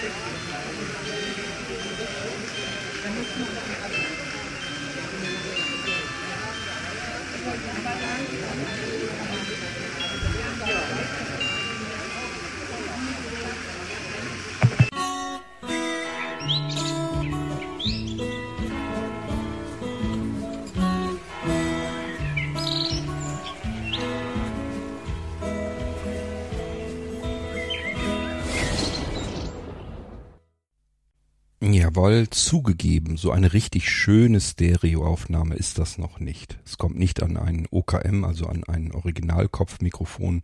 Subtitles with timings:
[0.00, 0.14] Thank
[3.36, 3.79] you.
[32.00, 36.58] Jawohl, zugegeben, so eine richtig schöne Stereoaufnahme ist das noch nicht.
[36.64, 40.40] Es kommt nicht an ein OKM, also an ein Originalkopfmikrofon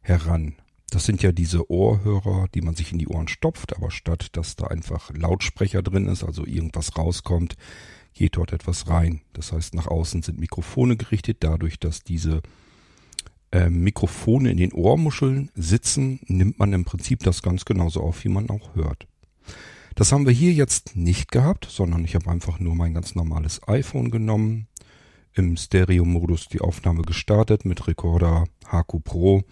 [0.00, 0.54] heran.
[0.88, 4.56] Das sind ja diese Ohrhörer, die man sich in die Ohren stopft, aber statt dass
[4.56, 7.58] da einfach Lautsprecher drin ist, also irgendwas rauskommt,
[8.14, 9.20] geht dort etwas rein.
[9.34, 12.40] Das heißt, nach außen sind Mikrofone gerichtet, dadurch, dass diese
[13.52, 18.30] äh, Mikrofone in den Ohrmuscheln sitzen, nimmt man im Prinzip das ganz genauso auf, wie
[18.30, 19.06] man auch hört.
[19.96, 23.66] Das haben wir hier jetzt nicht gehabt, sondern ich habe einfach nur mein ganz normales
[23.66, 24.68] iPhone genommen,
[25.32, 29.42] im Stereo-Modus die Aufnahme gestartet mit Recorder HQ Pro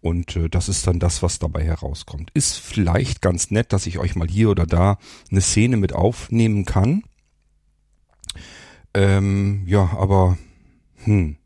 [0.00, 2.32] und äh, das ist dann das, was dabei herauskommt.
[2.34, 4.98] Ist vielleicht ganz nett, dass ich euch mal hier oder da
[5.30, 7.04] eine Szene mit aufnehmen kann.
[8.94, 10.36] Ähm, ja, aber
[11.04, 11.36] hm,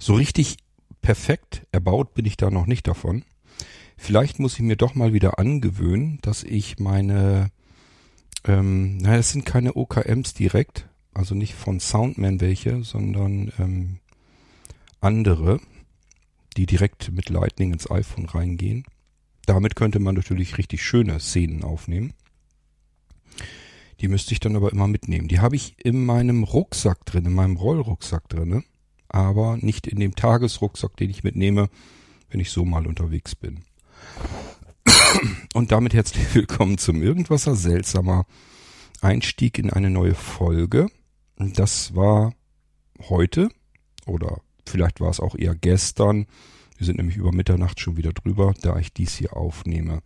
[0.00, 0.56] so richtig
[1.02, 3.24] perfekt erbaut bin ich da noch nicht davon.
[3.96, 7.52] Vielleicht muss ich mir doch mal wieder angewöhnen, dass ich meine
[8.46, 13.98] ähm, naja, es sind keine OKMs direkt, also nicht von Soundman welche, sondern ähm,
[15.00, 15.60] andere,
[16.56, 18.84] die direkt mit Lightning ins iPhone reingehen.
[19.46, 22.14] Damit könnte man natürlich richtig schöne Szenen aufnehmen.
[24.00, 25.28] Die müsste ich dann aber immer mitnehmen.
[25.28, 28.64] Die habe ich in meinem Rucksack drin, in meinem Rollrucksack drin,
[29.08, 31.70] aber nicht in dem Tagesrucksack, den ich mitnehme,
[32.28, 33.62] wenn ich so mal unterwegs bin.
[35.54, 38.26] Und damit herzlich willkommen zum Irgendwasser seltsamer
[39.00, 40.88] Einstieg in eine neue Folge.
[41.38, 42.34] Das war
[43.08, 43.48] heute
[44.04, 46.26] oder vielleicht war es auch eher gestern.
[46.76, 50.02] Wir sind nämlich über Mitternacht schon wieder drüber, da ich dies hier aufnehme.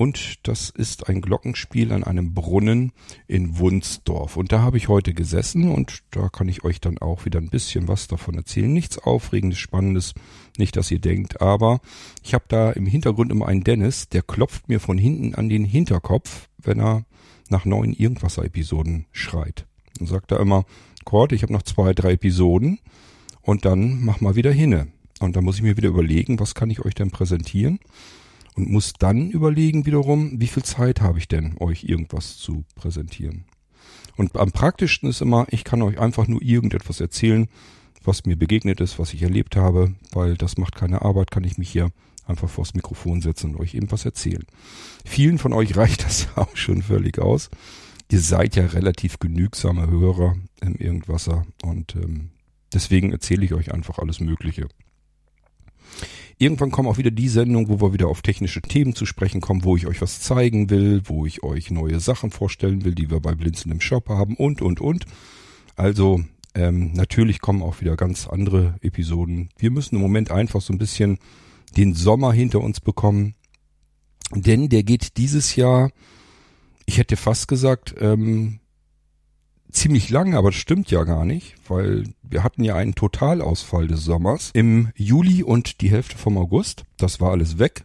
[0.00, 2.92] Und das ist ein Glockenspiel an einem Brunnen
[3.28, 4.38] in Wunsdorf.
[4.38, 7.50] Und da habe ich heute gesessen und da kann ich euch dann auch wieder ein
[7.50, 8.72] bisschen was davon erzählen.
[8.72, 10.14] Nichts Aufregendes, Spannendes,
[10.56, 11.82] nicht, dass ihr denkt, aber
[12.22, 15.66] ich habe da im Hintergrund immer einen Dennis, der klopft mir von hinten an den
[15.66, 17.04] Hinterkopf, wenn er
[17.50, 19.66] nach neuen Irgendwasser-Episoden schreit.
[20.00, 20.64] Und sagt er immer,
[21.04, 22.78] Kurt, ich habe noch zwei, drei Episoden
[23.42, 24.86] und dann mach mal wieder hinne.
[25.18, 27.80] Und dann muss ich mir wieder überlegen, was kann ich euch denn präsentieren?
[28.60, 33.46] Und muss dann überlegen wiederum, wie viel Zeit habe ich denn, euch irgendwas zu präsentieren.
[34.16, 37.48] Und am praktischsten ist immer, ich kann euch einfach nur irgendetwas erzählen,
[38.04, 41.56] was mir begegnet ist, was ich erlebt habe, weil das macht keine Arbeit, kann ich
[41.56, 41.90] mich hier
[42.26, 44.44] einfach vors Mikrofon setzen und euch eben was erzählen.
[45.06, 47.48] Vielen von euch reicht das auch schon völlig aus.
[48.10, 52.28] Ihr seid ja relativ genügsame Hörer im Irgendwasser und ähm,
[52.74, 54.68] deswegen erzähle ich euch einfach alles Mögliche.
[56.40, 59.62] Irgendwann kommen auch wieder die Sendungen, wo wir wieder auf technische Themen zu sprechen kommen,
[59.62, 63.20] wo ich euch was zeigen will, wo ich euch neue Sachen vorstellen will, die wir
[63.20, 65.04] bei Blinzen im Shop haben und, und, und.
[65.76, 66.24] Also
[66.54, 69.50] ähm, natürlich kommen auch wieder ganz andere Episoden.
[69.58, 71.18] Wir müssen im Moment einfach so ein bisschen
[71.76, 73.34] den Sommer hinter uns bekommen,
[74.34, 75.90] denn der geht dieses Jahr,
[76.86, 78.59] ich hätte fast gesagt, ähm,
[79.72, 84.04] ziemlich lang, aber das stimmt ja gar nicht, weil wir hatten ja einen Totalausfall des
[84.04, 86.84] Sommers im Juli und die Hälfte vom August.
[86.96, 87.84] Das war alles weg.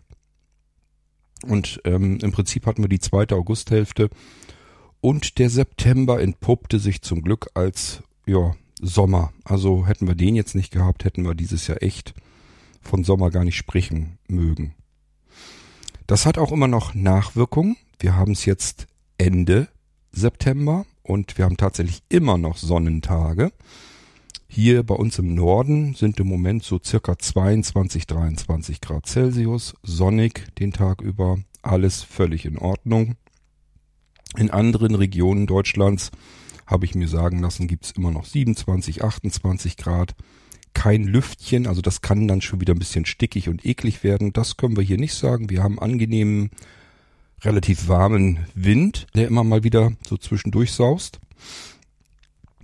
[1.44, 4.10] Und ähm, im Prinzip hatten wir die zweite Augusthälfte
[5.02, 9.34] und der September entpuppte sich zum Glück als ja, Sommer.
[9.44, 12.14] Also hätten wir den jetzt nicht gehabt, hätten wir dieses Jahr echt
[12.82, 14.74] von Sommer gar nicht sprechen mögen.
[16.08, 17.78] Das hat auch immer noch Nachwirkungen.
[18.00, 19.68] Wir haben es jetzt Ende
[20.12, 23.52] September und wir haben tatsächlich immer noch Sonnentage.
[24.48, 30.56] Hier bei uns im Norden sind im Moment so circa 22, 23 Grad Celsius, sonnig
[30.56, 33.16] den Tag über, alles völlig in Ordnung.
[34.38, 36.12] In anderen Regionen Deutschlands
[36.66, 40.16] habe ich mir sagen lassen, gibt's immer noch 27, 28 Grad.
[40.74, 44.34] Kein Lüftchen, also das kann dann schon wieder ein bisschen stickig und eklig werden.
[44.34, 45.50] Das können wir hier nicht sagen.
[45.50, 46.50] Wir haben angenehmen
[47.42, 51.20] relativ warmen Wind, der immer mal wieder so zwischendurch saust.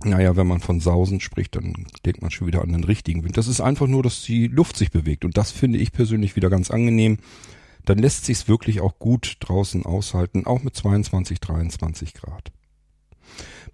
[0.04, 3.36] Naja, wenn man von Sausen spricht, dann denkt man schon wieder an den richtigen Wind.
[3.36, 5.24] Das ist einfach nur, dass die Luft sich bewegt.
[5.24, 7.18] Und das finde ich persönlich wieder ganz angenehm.
[7.84, 12.52] Dann lässt sich's wirklich auch gut draußen aushalten, auch mit 22, 23 Grad.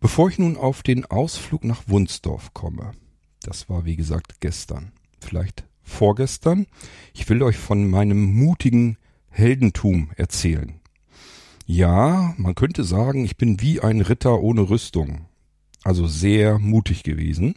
[0.01, 2.93] Bevor ich nun auf den Ausflug nach Wunsdorf komme,
[3.43, 6.67] das war wie gesagt gestern, vielleicht vorgestern,
[7.15, 8.99] ich will euch von meinem mutigen
[9.31, 10.78] Heldentum erzählen.
[11.71, 15.27] Ja, man könnte sagen, ich bin wie ein Ritter ohne Rüstung.
[15.85, 17.57] Also sehr mutig gewesen.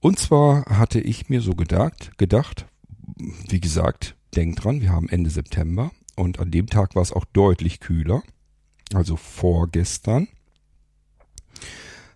[0.00, 2.66] Und zwar hatte ich mir so gedacht, gedacht,
[3.48, 7.24] wie gesagt, denkt dran, wir haben Ende September und an dem Tag war es auch
[7.26, 8.24] deutlich kühler,
[8.92, 10.26] also vorgestern,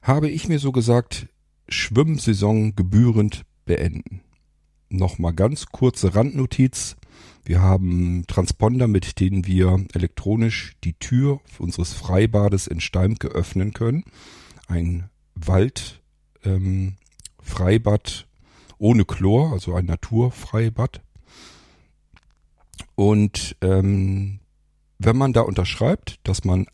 [0.03, 1.29] habe ich mir so gesagt,
[1.69, 4.23] Schwimmsaison gebührend beenden.
[4.89, 6.97] Nochmal ganz kurze Randnotiz.
[7.45, 14.05] Wir haben Transponder, mit denen wir elektronisch die Tür unseres Freibades in Steimke öffnen können
[14.69, 16.03] ein Wald
[16.45, 16.97] ähm,
[17.41, 18.27] Freibad
[18.79, 21.03] ohne Chlor, also ein Naturfreibad.
[22.95, 24.41] Und ähm,
[24.99, 26.67] wenn man da unterschreibt, dass man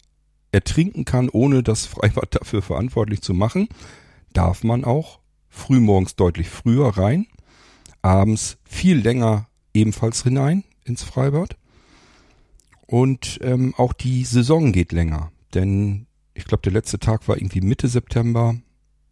[0.53, 3.69] ertrinken kann, ohne das Freibad dafür verantwortlich zu machen,
[4.33, 7.27] darf man auch frühmorgens deutlich früher rein,
[8.03, 11.57] abends viel länger ebenfalls hinein ins Freibad.
[12.87, 17.61] Und ähm, auch die Saison geht länger, denn ich glaube, der letzte Tag war irgendwie
[17.61, 18.57] Mitte September,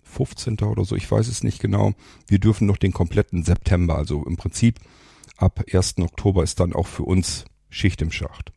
[0.02, 0.58] 15.
[0.60, 1.92] oder so, ich weiß es nicht genau.
[2.26, 4.80] Wir dürfen noch den kompletten September, also im Prinzip
[5.36, 5.98] ab 1.
[5.98, 8.52] Oktober ist dann auch für uns Schicht im Schacht.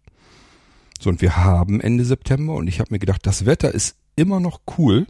[0.99, 4.39] So, und wir haben Ende September und ich habe mir gedacht, das Wetter ist immer
[4.39, 5.07] noch cool.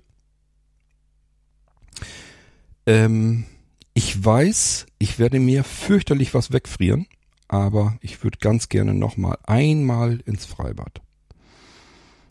[2.86, 3.46] Ähm,
[3.94, 7.08] ich weiß, ich werde mir fürchterlich was wegfrieren,
[7.48, 11.02] aber ich würde ganz gerne nochmal einmal ins Freibad.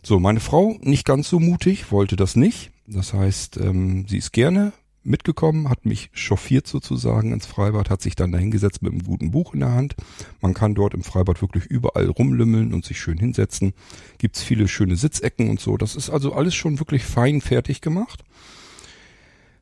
[0.03, 2.71] So, meine Frau nicht ganz so mutig, wollte das nicht.
[2.87, 4.73] Das heißt, ähm, sie ist gerne
[5.03, 9.55] mitgekommen, hat mich chauffiert sozusagen ins Freibad, hat sich dann dahingesetzt mit einem guten Buch
[9.55, 9.97] in der Hand.
[10.41, 13.73] Man kann dort im Freibad wirklich überall rumlümmeln und sich schön hinsetzen.
[14.19, 15.77] Gibt's viele schöne Sitzecken und so.
[15.77, 18.25] Das ist also alles schon wirklich fein fertig gemacht.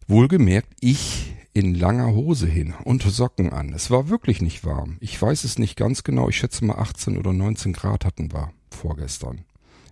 [0.07, 1.28] Wohlgemerkt, ich
[1.59, 3.73] in langer Hose hin und Socken an.
[3.73, 4.97] Es war wirklich nicht warm.
[5.01, 6.29] Ich weiß es nicht ganz genau.
[6.29, 9.45] Ich schätze mal 18 oder 19 Grad hatten wir vorgestern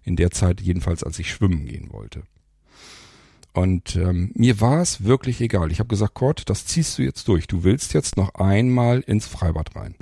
[0.05, 2.23] in der Zeit jedenfalls, als ich schwimmen gehen wollte.
[3.53, 5.73] Und ähm, mir war es wirklich egal.
[5.73, 7.49] Ich habe gesagt, Kurt, das ziehst du jetzt durch.
[7.49, 9.97] Du willst jetzt noch einmal ins Freibad rein.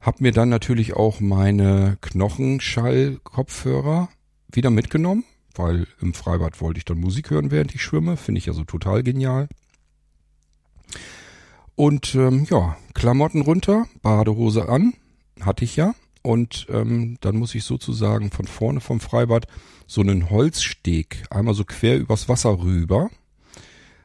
[0.00, 4.08] Hab mir dann natürlich auch meine Knochenschall-Kopfhörer
[4.50, 5.24] wieder mitgenommen,
[5.56, 8.16] weil im Freibad wollte ich dann Musik hören, während ich schwimme.
[8.16, 9.48] Finde ich ja so total genial.
[11.74, 14.94] Und ähm, ja, Klamotten runter, Badehose an,
[15.40, 15.94] hatte ich ja.
[16.22, 19.46] Und ähm, dann muss ich sozusagen von vorne vom Freibad
[19.86, 23.10] so einen Holzsteg einmal so quer übers Wasser rüber,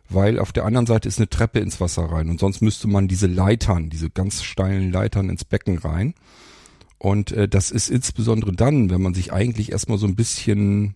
[0.09, 3.07] weil auf der anderen Seite ist eine Treppe ins Wasser rein und sonst müsste man
[3.07, 6.15] diese Leitern, diese ganz steilen Leitern ins Becken rein.
[6.97, 10.95] Und äh, das ist insbesondere dann, wenn man sich eigentlich erstmal so ein bisschen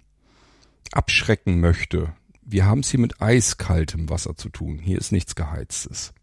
[0.93, 2.13] abschrecken möchte.
[2.41, 4.79] Wir haben es hier mit eiskaltem Wasser zu tun.
[4.79, 6.13] Hier ist nichts Geheiztes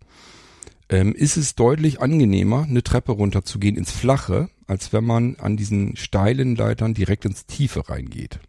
[0.88, 5.96] ähm, ist es deutlich angenehmer, eine Treppe runterzugehen ins Flache, als wenn man an diesen
[5.96, 8.40] steilen Leitern direkt ins Tiefe reingeht.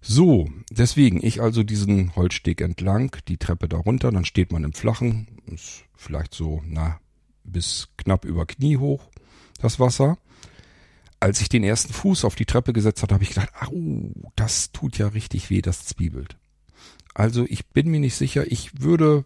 [0.00, 4.72] So, deswegen ich also diesen Holzsteg entlang, die Treppe da runter, dann steht man im
[4.72, 6.98] Flachen, ist vielleicht so, na,
[7.44, 9.10] bis knapp über Knie hoch,
[9.60, 10.18] das Wasser.
[11.22, 14.72] Als ich den ersten Fuß auf die Treppe gesetzt hatte, habe ich gedacht, au, das
[14.72, 16.36] tut ja richtig weh, das zwiebelt.
[17.14, 19.24] Also ich bin mir nicht sicher, ich würde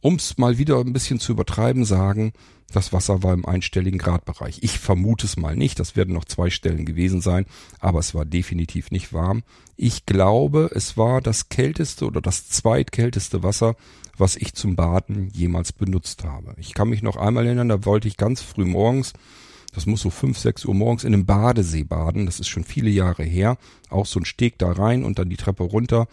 [0.00, 2.32] um's mal wieder ein bisschen zu übertreiben, sagen,
[2.72, 4.60] das Wasser war im einstelligen Gradbereich.
[4.62, 7.44] Ich vermute es mal nicht, das werden noch zwei Stellen gewesen sein,
[7.78, 9.42] aber es war definitiv nicht warm.
[9.76, 13.76] Ich glaube, es war das kälteste oder das zweitkälteste Wasser,
[14.16, 16.54] was ich zum Baden jemals benutzt habe.
[16.56, 19.12] Ich kann mich noch einmal erinnern, da wollte ich ganz früh morgens,
[19.74, 22.90] das muss so fünf, sechs Uhr morgens in einem Badesee baden, das ist schon viele
[22.90, 23.58] Jahre her,
[23.90, 26.06] auch so ein Steg da rein und dann die Treppe runter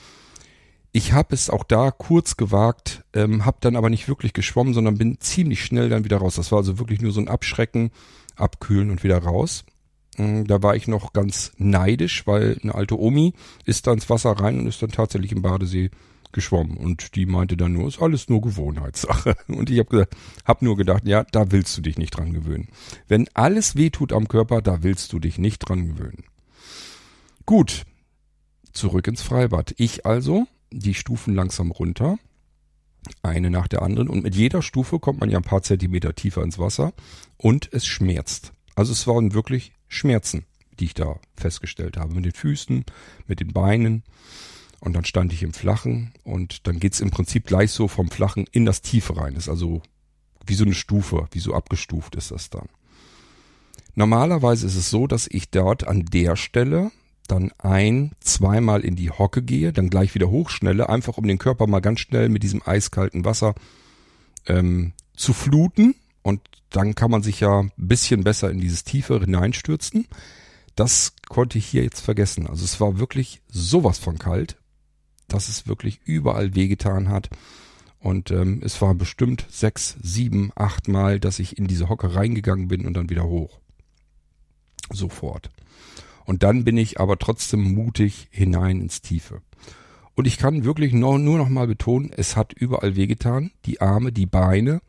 [0.93, 4.97] ich habe es auch da kurz gewagt, ähm, habe dann aber nicht wirklich geschwommen, sondern
[4.97, 6.35] bin ziemlich schnell dann wieder raus.
[6.35, 7.91] Das war also wirklich nur so ein Abschrecken,
[8.35, 9.63] abkühlen und wieder raus.
[10.17, 13.33] Ähm, da war ich noch ganz neidisch, weil eine alte Omi
[13.65, 15.91] ist da ins Wasser rein und ist dann tatsächlich im Badesee
[16.33, 19.35] geschwommen und die meinte dann nur, ist alles nur Gewohnheitssache.
[19.47, 22.67] Und ich habe gesagt, hab nur gedacht, ja, da willst du dich nicht dran gewöhnen.
[23.07, 26.23] Wenn alles wehtut am Körper, da willst du dich nicht dran gewöhnen.
[27.45, 27.83] Gut,
[28.71, 29.73] zurück ins Freibad.
[29.77, 32.17] Ich also die Stufen langsam runter,
[33.23, 36.43] eine nach der anderen und mit jeder Stufe kommt man ja ein paar Zentimeter tiefer
[36.43, 36.93] ins Wasser
[37.37, 38.53] und es schmerzt.
[38.75, 40.45] Also es waren wirklich Schmerzen,
[40.79, 42.13] die ich da festgestellt habe.
[42.13, 42.85] Mit den Füßen,
[43.27, 44.03] mit den Beinen.
[44.81, 48.47] Und dann stand ich im Flachen und dann geht's im Prinzip gleich so vom Flachen
[48.51, 49.35] in das Tiefe rein.
[49.35, 49.83] Das ist also
[50.45, 52.67] wie so eine Stufe, wie so abgestuft ist das dann.
[53.93, 56.91] Normalerweise ist es so, dass ich dort an der Stelle
[57.27, 61.67] dann ein, zweimal in die Hocke gehe, dann gleich wieder hochschnelle, einfach um den Körper
[61.67, 63.53] mal ganz schnell mit diesem eiskalten Wasser
[64.47, 65.93] ähm, zu fluten.
[66.23, 70.07] Und dann kann man sich ja ein bisschen besser in dieses Tiefe hineinstürzen.
[70.75, 72.47] Das konnte ich hier jetzt vergessen.
[72.47, 74.57] Also es war wirklich sowas von kalt
[75.33, 77.29] dass es wirklich überall wehgetan hat.
[77.99, 82.67] Und ähm, es war bestimmt sechs, sieben, acht Mal, dass ich in diese Hocke reingegangen
[82.67, 83.59] bin und dann wieder hoch.
[84.91, 85.51] Sofort.
[86.25, 89.41] Und dann bin ich aber trotzdem mutig hinein ins Tiefe.
[90.15, 93.51] Und ich kann wirklich nur, nur noch mal betonen, es hat überall wehgetan.
[93.65, 94.81] Die Arme, die Beine.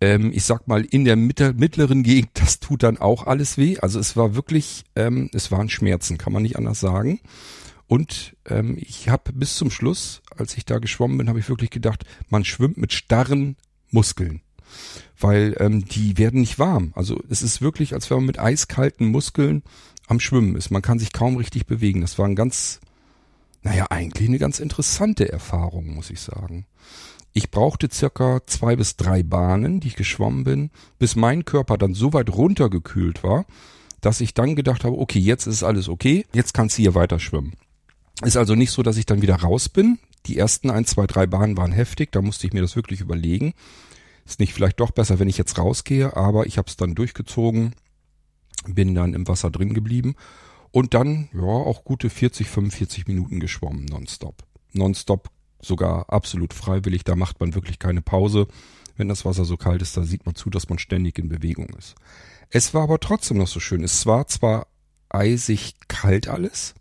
[0.00, 3.78] Ähm, ich sag mal, in der Mitte, mittleren Gegend, das tut dann auch alles weh.
[3.78, 7.20] Also es war wirklich, ähm, es waren Schmerzen, kann man nicht anders sagen.
[7.92, 11.68] Und ähm, ich habe bis zum Schluss, als ich da geschwommen bin, habe ich wirklich
[11.68, 13.54] gedacht, man schwimmt mit starren
[13.90, 14.40] Muskeln.
[15.20, 16.92] Weil ähm, die werden nicht warm.
[16.94, 19.62] Also es ist wirklich, als wenn man mit eiskalten Muskeln
[20.06, 20.70] am Schwimmen ist.
[20.70, 22.00] Man kann sich kaum richtig bewegen.
[22.00, 22.80] Das war ein ganz,
[23.60, 26.64] naja, eigentlich eine ganz interessante Erfahrung, muss ich sagen.
[27.34, 31.92] Ich brauchte circa zwei bis drei Bahnen, die ich geschwommen bin, bis mein Körper dann
[31.92, 33.44] so weit runtergekühlt war,
[34.00, 37.20] dass ich dann gedacht habe, okay, jetzt ist alles okay, jetzt kannst du hier weiter
[37.20, 37.52] schwimmen.
[38.24, 39.98] Ist also nicht so, dass ich dann wieder raus bin.
[40.26, 43.54] Die ersten ein, zwei, drei Bahnen waren heftig, da musste ich mir das wirklich überlegen.
[44.24, 47.74] Ist nicht vielleicht doch besser, wenn ich jetzt rausgehe, aber ich habe es dann durchgezogen,
[48.66, 50.14] bin dann im Wasser drin geblieben
[50.70, 54.44] und dann ja auch gute 40, 45 Minuten geschwommen nonstop.
[54.72, 58.46] Nonstop sogar absolut freiwillig, da macht man wirklich keine Pause.
[58.96, 61.68] Wenn das Wasser so kalt ist, da sieht man zu, dass man ständig in Bewegung
[61.78, 61.94] ist.
[62.50, 63.82] Es war aber trotzdem noch so schön.
[63.82, 64.66] Es war zwar
[65.08, 66.74] eisig kalt alles,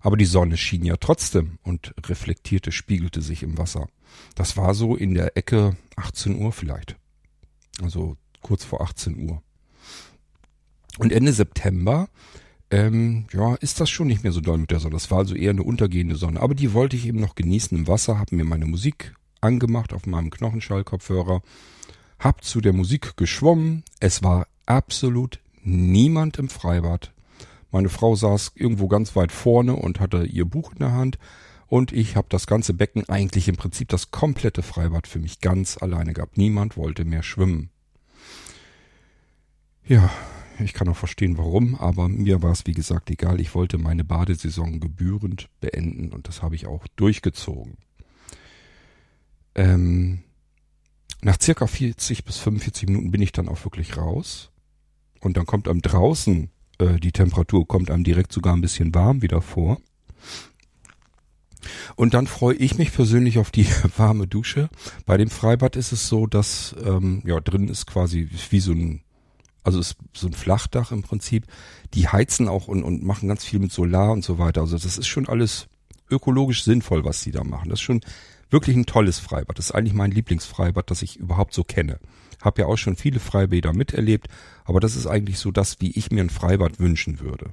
[0.00, 3.88] aber die Sonne schien ja trotzdem und reflektierte, spiegelte sich im Wasser.
[4.34, 6.96] Das war so in der Ecke 18 Uhr vielleicht.
[7.82, 9.42] Also kurz vor 18 Uhr.
[10.98, 12.08] Und Ende September,
[12.70, 14.94] ähm, ja, ist das schon nicht mehr so doll mit der Sonne.
[14.94, 16.40] Das war also eher eine untergehende Sonne.
[16.40, 20.06] Aber die wollte ich eben noch genießen im Wasser, habe mir meine Musik angemacht auf
[20.06, 21.42] meinem Knochenschallkopfhörer,
[22.18, 23.84] hab zu der Musik geschwommen.
[24.00, 27.12] Es war absolut niemand im Freibad.
[27.70, 31.18] Meine Frau saß irgendwo ganz weit vorne und hatte ihr Buch in der Hand.
[31.66, 35.76] Und ich habe das ganze Becken, eigentlich im Prinzip das komplette Freibad für mich ganz
[35.76, 36.38] alleine gehabt.
[36.38, 37.70] Niemand wollte mehr schwimmen.
[39.86, 40.10] Ja,
[40.58, 43.40] ich kann auch verstehen, warum, aber mir war es wie gesagt egal.
[43.40, 47.76] Ich wollte meine Badesaison gebührend beenden und das habe ich auch durchgezogen.
[49.54, 50.24] Ähm,
[51.20, 54.50] nach circa 40 bis 45 Minuten bin ich dann auch wirklich raus.
[55.20, 59.22] Und dann kommt am draußen äh, die Temperatur kommt einem direkt sogar ein bisschen warm
[59.22, 59.78] wieder vor.
[61.96, 63.66] Und dann freue ich mich persönlich auf die
[63.96, 64.68] warme Dusche.
[65.06, 69.02] Bei dem Freibad ist es so, dass ähm, ja drin ist quasi wie so ein
[69.64, 71.46] also ist so ein Flachdach im Prinzip.
[71.92, 74.62] Die heizen auch und, und machen ganz viel mit Solar und so weiter.
[74.62, 75.68] Also das ist schon alles
[76.10, 77.68] ökologisch sinnvoll, was sie da machen.
[77.68, 78.00] Das ist schon
[78.50, 79.58] wirklich ein tolles Freibad.
[79.58, 81.98] Das ist eigentlich mein Lieblingsfreibad, das ich überhaupt so kenne.
[82.40, 84.28] Hab ja auch schon viele Freibäder miterlebt,
[84.64, 87.50] aber das ist eigentlich so das, wie ich mir ein Freibad wünschen würde.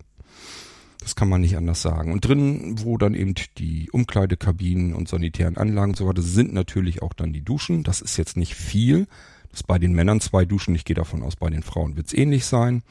[0.99, 2.11] Das kann man nicht anders sagen.
[2.11, 7.03] Und drin, wo dann eben die Umkleidekabinen und sanitären Anlagen und so weiter sind natürlich
[7.03, 7.83] auch dann die Duschen.
[7.83, 9.05] Das ist jetzt nicht viel.
[9.51, 10.73] Das ist bei den Männern zwei Duschen.
[10.73, 12.81] Ich gehe davon aus, bei den Frauen wird es ähnlich sein.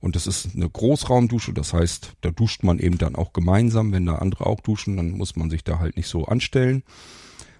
[0.00, 1.54] Und das ist eine Großraumdusche.
[1.54, 3.92] Das heißt, da duscht man eben dann auch gemeinsam.
[3.92, 6.82] Wenn da andere auch duschen, dann muss man sich da halt nicht so anstellen.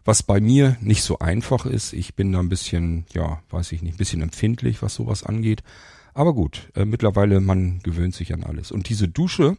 [0.05, 1.93] Was bei mir nicht so einfach ist.
[1.93, 5.63] Ich bin da ein bisschen, ja, weiß ich nicht, ein bisschen empfindlich, was sowas angeht.
[6.15, 8.73] Aber gut, äh, mittlerweile, man gewöhnt sich an alles.
[8.73, 9.57] Und diese Dusche,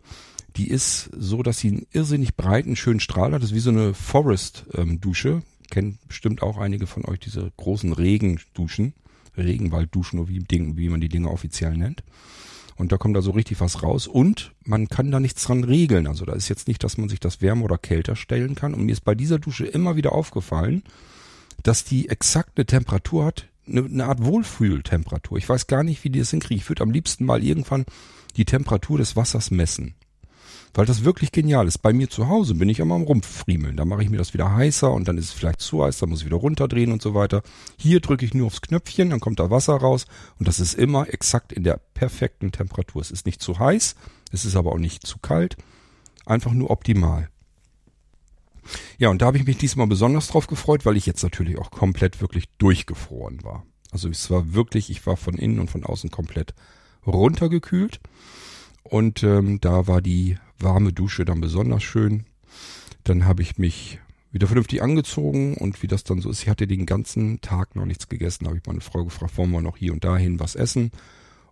[0.56, 3.42] die ist so, dass sie einen irrsinnig breiten, schönen Strahl hat.
[3.42, 5.30] Das ist wie so eine Forest-Dusche.
[5.30, 8.94] Ähm, Kennen bestimmt auch einige von euch diese großen Regenduschen.
[9.36, 12.04] Regenwaldduschen, wie, wie man die Dinge offiziell nennt.
[12.76, 14.08] Und da kommt da so richtig was raus.
[14.08, 16.08] Und man kann da nichts dran regeln.
[16.08, 18.74] Also da ist jetzt nicht, dass man sich das wärmer oder kälter stellen kann.
[18.74, 20.84] Und mir ist bei dieser Dusche immer wieder aufgefallen,
[21.62, 25.38] dass die exakt eine Temperatur hat, eine, Art Wohlfühltemperatur.
[25.38, 26.62] Ich weiß gar nicht, wie die das hinkriegen.
[26.62, 27.86] Ich würde am liebsten mal irgendwann
[28.36, 29.96] die Temperatur des Wassers messen
[30.74, 31.80] weil das wirklich genial ist.
[31.80, 33.78] Bei mir zu Hause bin ich immer am Rumpfriemeln.
[33.78, 36.10] Da mache ich mir das wieder heißer und dann ist es vielleicht zu heiß, dann
[36.10, 37.44] muss ich wieder runterdrehen und so weiter.
[37.78, 40.06] Hier drücke ich nur aufs Knöpfchen, dann kommt da Wasser raus
[40.40, 43.02] und das ist immer exakt in der perfekten Temperatur.
[43.02, 43.96] Es ist nicht zu heiß,
[44.32, 45.58] es ist aber auch nicht zu kalt,
[46.26, 47.30] einfach nur optimal.
[48.98, 51.70] Ja, und da habe ich mich diesmal besonders drauf gefreut, weil ich jetzt natürlich auch
[51.70, 53.66] komplett wirklich durchgefroren war.
[53.92, 56.56] Also es war wirklich, ich war von innen und von außen komplett
[57.06, 58.00] runtergekühlt.
[58.84, 62.26] Und ähm, da war die warme Dusche dann besonders schön.
[63.04, 64.00] Dann habe ich mich
[64.32, 67.86] wieder vernünftig angezogen und wie das dann so ist, ich hatte den ganzen Tag noch
[67.86, 70.92] nichts gegessen, habe ich meine Frau gefragt, wollen wir noch hier und dahin was essen?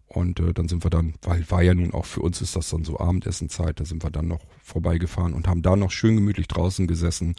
[0.08, 2.70] Und äh, dann sind wir dann, weil war ja nun auch für uns ist das
[2.70, 6.48] dann so Abendessenzeit, da sind wir dann noch vorbeigefahren und haben da noch schön gemütlich
[6.48, 7.36] draußen gesessen,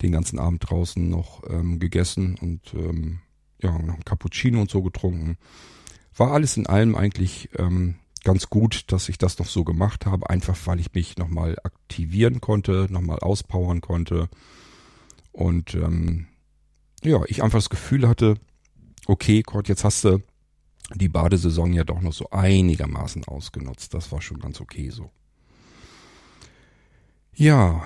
[0.00, 3.18] den ganzen Abend draußen noch ähm, gegessen und ähm,
[3.60, 5.36] ja, noch ein Cappuccino und so getrunken.
[6.16, 10.28] War alles in allem eigentlich ähm, ganz gut, dass ich das noch so gemacht habe,
[10.30, 14.28] einfach weil ich mich nochmal aktivieren konnte, nochmal auspowern konnte.
[15.32, 16.26] Und ähm,
[17.02, 18.36] ja, ich einfach das Gefühl hatte,
[19.06, 20.22] okay, Gott, jetzt hast du
[20.94, 23.94] die Badesaison ja doch noch so einigermaßen ausgenutzt.
[23.94, 25.10] Das war schon ganz okay so.
[27.34, 27.84] Ja,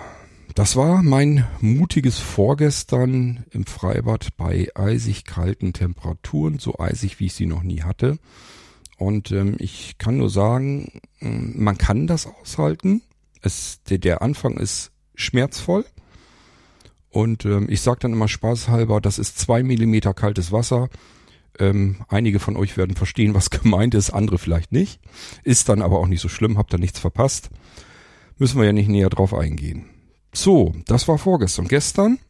[0.55, 7.35] das war mein mutiges Vorgestern im Freibad bei eisig kalten Temperaturen, so eisig wie ich
[7.35, 8.19] sie noch nie hatte.
[9.03, 13.03] Und ähm, ich kann nur sagen, mm, man kann das aushalten.
[13.41, 15.85] Es, der, der Anfang ist schmerzvoll.
[17.11, 20.89] Und ähm, ich sage dann immer spaßhalber, das ist zwei Millimeter kaltes Wasser.
[21.59, 25.01] Ähm, einige von euch werden verstehen, was gemeint ist, andere vielleicht nicht.
[25.43, 27.51] Ist dann aber auch nicht so schlimm, habt da nichts verpasst.
[28.39, 29.87] Müssen wir ja nicht näher drauf eingehen.
[30.33, 31.67] So, das war vorgestern.
[31.67, 32.21] Gestern,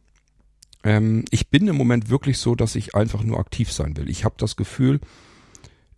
[0.83, 4.09] ähm, ich bin im Moment wirklich so, dass ich einfach nur aktiv sein will.
[4.09, 4.99] Ich habe das Gefühl,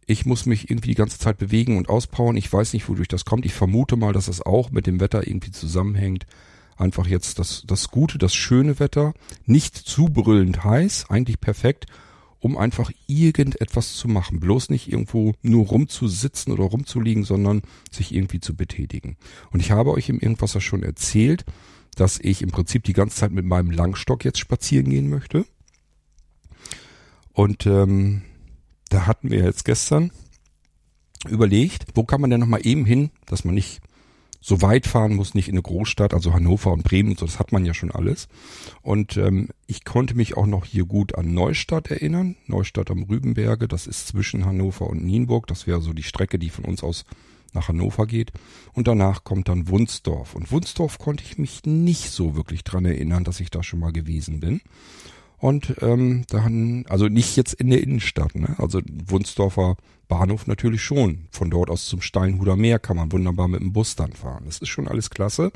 [0.07, 2.38] ich muss mich irgendwie die ganze Zeit bewegen und auspowern.
[2.38, 3.45] Ich weiß nicht, wodurch das kommt.
[3.45, 6.25] Ich vermute mal, dass das auch mit dem Wetter irgendwie zusammenhängt.
[6.77, 9.13] Einfach jetzt das, das gute, das schöne Wetter.
[9.45, 11.88] Nicht zu brüllend heiß, eigentlich perfekt,
[12.39, 14.39] um einfach irgendetwas zu machen.
[14.39, 19.17] Bloß nicht irgendwo nur rumzusitzen oder rumzuliegen, sondern sich irgendwie zu betätigen.
[19.51, 21.45] Und ich habe euch im Irgendwas schon erzählt,
[21.95, 25.45] dass ich im Prinzip die ganze Zeit mit meinem Langstock jetzt spazieren gehen möchte.
[27.33, 28.21] Und ähm,
[28.89, 30.12] da hatten wir jetzt gestern
[31.27, 33.82] überlegt, wo kann man denn nochmal eben hin, dass man nicht
[34.45, 37.39] so weit fahren muss, nicht in eine Großstadt, also Hannover und Bremen und so, das
[37.39, 38.28] hat man ja schon alles.
[38.84, 42.36] Und ähm, ich konnte mich auch noch hier gut an Neustadt erinnern.
[42.45, 45.48] Neustadt am Rübenberge, das ist zwischen Hannover und Nienburg.
[45.48, 47.06] Das wäre so die Strecke, die von uns aus
[47.54, 48.34] nach Hannover geht.
[48.74, 50.36] Und danach kommt dann Wunsdorf.
[50.36, 53.93] Und Wunsdorf konnte ich mich nicht so wirklich dran erinnern, dass ich da schon mal
[53.93, 54.62] gewesen bin.
[55.38, 58.56] Und ähm, dann, also nicht jetzt in der Innenstadt, ne?
[58.58, 59.76] Also Wunsdorfer
[60.08, 61.28] Bahnhof natürlich schon.
[61.32, 64.43] Von dort aus zum Steinhuder Meer kann man wunderbar mit dem Bus dann fahren.
[64.45, 65.52] Das ist schon alles klasse.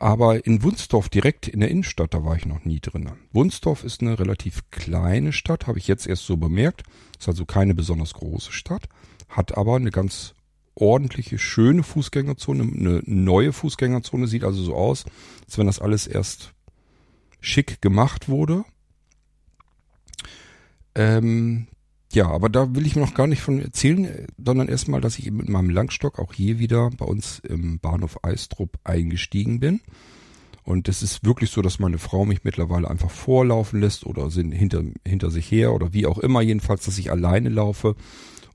[0.00, 3.10] Aber in Wunsdorf direkt in der Innenstadt, da war ich noch nie drin.
[3.32, 6.84] Wunsdorf ist eine relativ kleine Stadt, habe ich jetzt erst so bemerkt.
[7.18, 8.88] Ist also keine besonders große Stadt,
[9.28, 10.34] hat aber eine ganz
[10.76, 15.04] ordentliche, schöne Fußgängerzone, eine neue Fußgängerzone, sieht also so aus,
[15.44, 16.52] als wenn das alles erst
[17.40, 18.64] schick gemacht wurde.
[20.98, 21.68] Ähm,
[22.12, 25.30] ja, aber da will ich mir noch gar nicht von erzählen, sondern erstmal, dass ich
[25.30, 29.80] mit meinem Langstock auch hier wieder bei uns im Bahnhof Eistrup eingestiegen bin.
[30.64, 34.52] Und es ist wirklich so, dass meine Frau mich mittlerweile einfach vorlaufen lässt oder sind
[34.52, 37.96] hinter, hinter sich her oder wie auch immer, jedenfalls, dass ich alleine laufe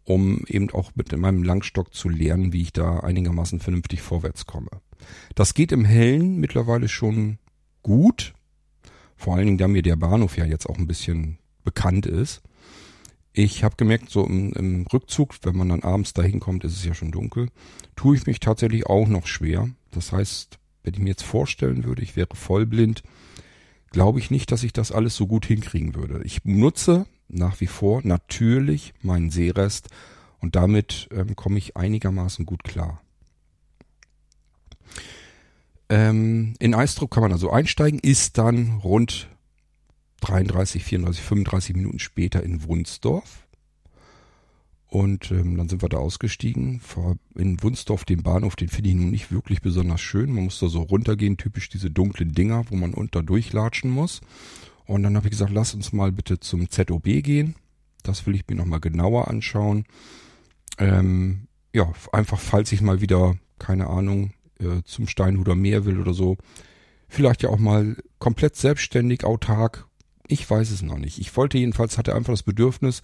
[0.05, 4.69] um eben auch mit meinem Langstock zu lernen, wie ich da einigermaßen vernünftig vorwärts komme.
[5.35, 7.39] Das geht im Hellen mittlerweile schon
[7.81, 8.33] gut.
[9.15, 12.41] Vor allen Dingen, da mir der Bahnhof ja jetzt auch ein bisschen bekannt ist.
[13.33, 16.85] Ich habe gemerkt, so im, im, Rückzug, wenn man dann abends dahin kommt, ist es
[16.85, 17.49] ja schon dunkel,
[17.95, 19.69] tue ich mich tatsächlich auch noch schwer.
[19.91, 23.01] Das heißt, wenn ich mir jetzt vorstellen würde, ich wäre vollblind,
[23.89, 26.21] glaube ich nicht, dass ich das alles so gut hinkriegen würde.
[26.23, 29.89] Ich nutze nach wie vor natürlich meinen Seerest
[30.39, 33.01] und damit ähm, komme ich einigermaßen gut klar.
[35.89, 39.29] Ähm, in Eisdruck kann man also einsteigen, ist dann rund
[40.23, 43.47] 33, 34, 35 Minuten später in Wunsdorf.
[44.87, 46.79] Und ähm, dann sind wir da ausgestiegen.
[47.35, 50.31] In Wunsdorf, den Bahnhof, den finde ich nun nicht wirklich besonders schön.
[50.31, 54.21] Man muss da so runtergehen, typisch diese dunklen Dinger, wo man unter durchlatschen muss.
[54.85, 57.55] Und dann habe ich gesagt, lass uns mal bitte zum ZOB gehen.
[58.03, 59.85] Das will ich mir nochmal genauer anschauen.
[60.77, 66.13] Ähm, ja, einfach falls ich mal wieder, keine Ahnung, äh, zum Steinhuder Meer will oder
[66.13, 66.37] so.
[67.07, 69.87] Vielleicht ja auch mal komplett selbstständig, autark.
[70.33, 71.19] Ich weiß es noch nicht.
[71.19, 73.03] Ich wollte jedenfalls, hatte einfach das Bedürfnis,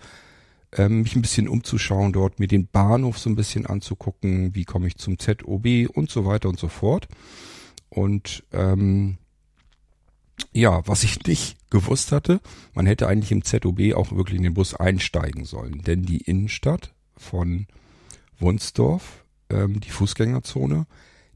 [0.75, 4.87] ähm, mich ein bisschen umzuschauen dort, mir den Bahnhof so ein bisschen anzugucken, wie komme
[4.87, 7.07] ich zum ZOB und so weiter und so fort.
[7.89, 9.19] Und ähm,
[10.53, 12.41] ja, was ich nicht gewusst hatte,
[12.73, 16.95] man hätte eigentlich im ZOB auch wirklich in den Bus einsteigen sollen, denn die Innenstadt
[17.15, 17.67] von
[18.39, 20.87] Wunsdorf, ähm, die Fußgängerzone,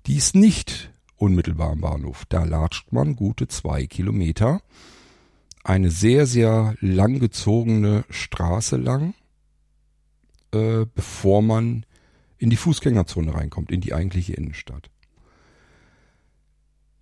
[0.08, 2.26] die ist nicht unmittelbar am Bahnhof.
[2.30, 4.64] Da latscht man gute zwei Kilometer
[5.64, 9.14] eine sehr, sehr langgezogene Straße lang,
[10.52, 11.86] äh, bevor man
[12.38, 14.90] in die Fußgängerzone reinkommt, in die eigentliche Innenstadt.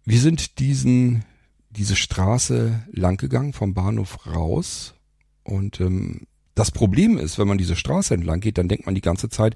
[0.05, 1.25] Wir sind diesen,
[1.69, 4.93] diese Straße langgegangen vom Bahnhof raus
[5.43, 9.01] und ähm, das Problem ist, wenn man diese Straße entlang geht, dann denkt man die
[9.01, 9.55] ganze Zeit,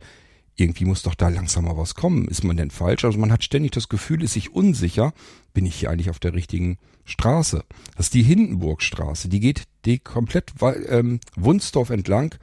[0.56, 2.28] irgendwie muss doch da langsam mal was kommen.
[2.28, 3.04] Ist man denn falsch?
[3.04, 5.14] Also man hat ständig das Gefühl, ist sich unsicher,
[5.54, 7.64] bin ich hier eigentlich auf der richtigen Straße?
[7.98, 9.28] Das ist die Hindenburgstraße.
[9.28, 12.36] Die geht die komplett ähm, Wunsdorf entlang,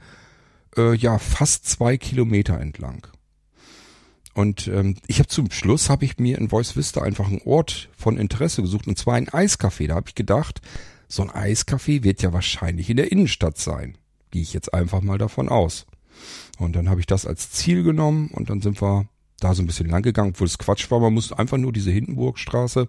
[0.77, 3.07] äh, ja fast zwei Kilometer entlang.
[4.35, 7.89] Und ähm, ich habe zum Schluss habe ich mir in Voice Vista einfach einen Ort
[7.95, 9.87] von Interesse gesucht und zwar ein Eiscafé.
[9.87, 10.61] Da habe ich gedacht,
[11.07, 13.97] so ein Eiscafé wird ja wahrscheinlich in der Innenstadt sein.
[14.31, 15.85] Gehe ich jetzt einfach mal davon aus.
[16.59, 19.07] Und dann habe ich das als Ziel genommen und dann sind wir
[19.39, 20.99] da so ein bisschen lang gegangen, obwohl es Quatsch war.
[20.99, 22.87] Man musste einfach nur diese Hindenburgstraße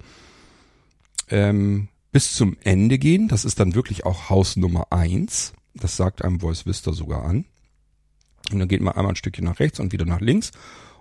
[1.30, 3.28] ähm, bis zum Ende gehen.
[3.28, 5.52] Das ist dann wirklich auch Haus Nummer eins.
[5.74, 7.46] Das sagt einem Voice Vista sogar an.
[8.52, 10.52] Und dann geht man einmal ein Stückchen nach rechts und wieder nach links.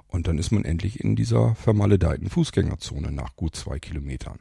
[0.08, 4.40] Und dann ist man endlich in dieser vermaledeiten Fußgängerzone nach gut zwei Kilometern.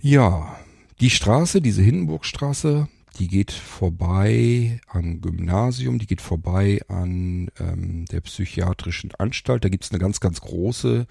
[0.00, 0.56] Ja,
[1.00, 8.20] die Straße, diese Hindenburgstraße, die geht vorbei am Gymnasium, die geht vorbei an ähm, der
[8.20, 9.64] psychiatrischen Anstalt.
[9.64, 11.06] Da gibt's eine ganz, ganz große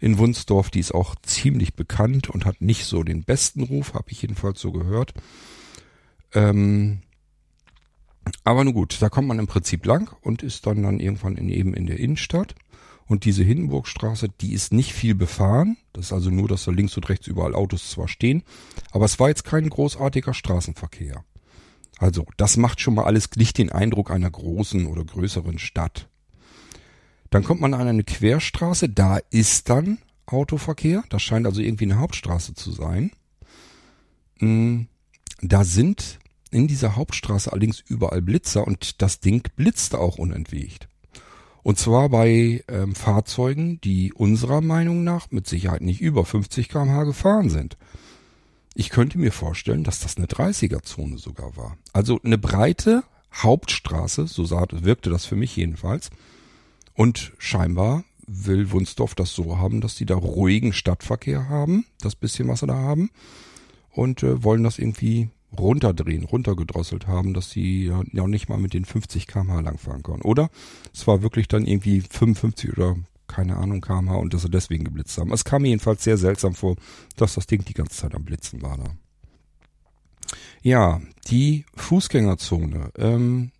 [0.00, 4.10] in Wunsdorf, die ist auch ziemlich bekannt und hat nicht so den besten Ruf, habe
[4.10, 5.12] ich jedenfalls so gehört.
[6.34, 7.00] Ähm,
[8.44, 11.48] aber nun gut, da kommt man im Prinzip lang und ist dann dann irgendwann in,
[11.48, 12.54] eben in der Innenstadt.
[13.06, 15.78] Und diese Hindenburgstraße, die ist nicht viel befahren.
[15.94, 18.42] Das ist also nur, dass da links und rechts überall Autos zwar stehen.
[18.90, 21.24] Aber es war jetzt kein großartiger Straßenverkehr.
[21.98, 26.08] Also, das macht schon mal alles nicht den Eindruck einer großen oder größeren Stadt.
[27.30, 31.02] Dann kommt man an eine Querstraße, da ist dann Autoverkehr.
[31.10, 33.10] Das scheint also irgendwie eine Hauptstraße zu sein.
[34.38, 34.86] Hm,
[35.40, 36.18] da sind
[36.50, 40.88] in dieser Hauptstraße allerdings überall Blitzer und das Ding blitzte auch unentwegt.
[41.62, 47.04] Und zwar bei ähm, Fahrzeugen, die unserer Meinung nach mit Sicherheit nicht über 50 km/h
[47.04, 47.76] gefahren sind.
[48.80, 51.76] Ich könnte mir vorstellen, dass das eine 30er-Zone sogar war.
[51.92, 53.02] Also eine breite
[53.34, 56.10] Hauptstraße, so sah, wirkte das für mich jedenfalls.
[56.94, 62.46] Und scheinbar will Wunsdorf das so haben, dass die da ruhigen Stadtverkehr haben, das bisschen,
[62.46, 63.10] was sie da haben,
[63.90, 68.74] und äh, wollen das irgendwie runterdrehen, runtergedrosselt haben, dass sie ja, ja nicht mal mit
[68.74, 70.22] den 50 km/h langfahren können.
[70.22, 70.50] Oder
[70.94, 72.94] es war wirklich dann irgendwie 55 oder
[73.38, 75.32] keine Ahnung, kmh und dass sie deswegen geblitzt haben.
[75.32, 76.74] Es kam mir jedenfalls sehr seltsam vor,
[77.16, 78.90] dass das Ding die ganze Zeit am Blitzen war da.
[80.60, 82.90] Ja, die Fußgängerzone.
[82.98, 83.52] Ähm,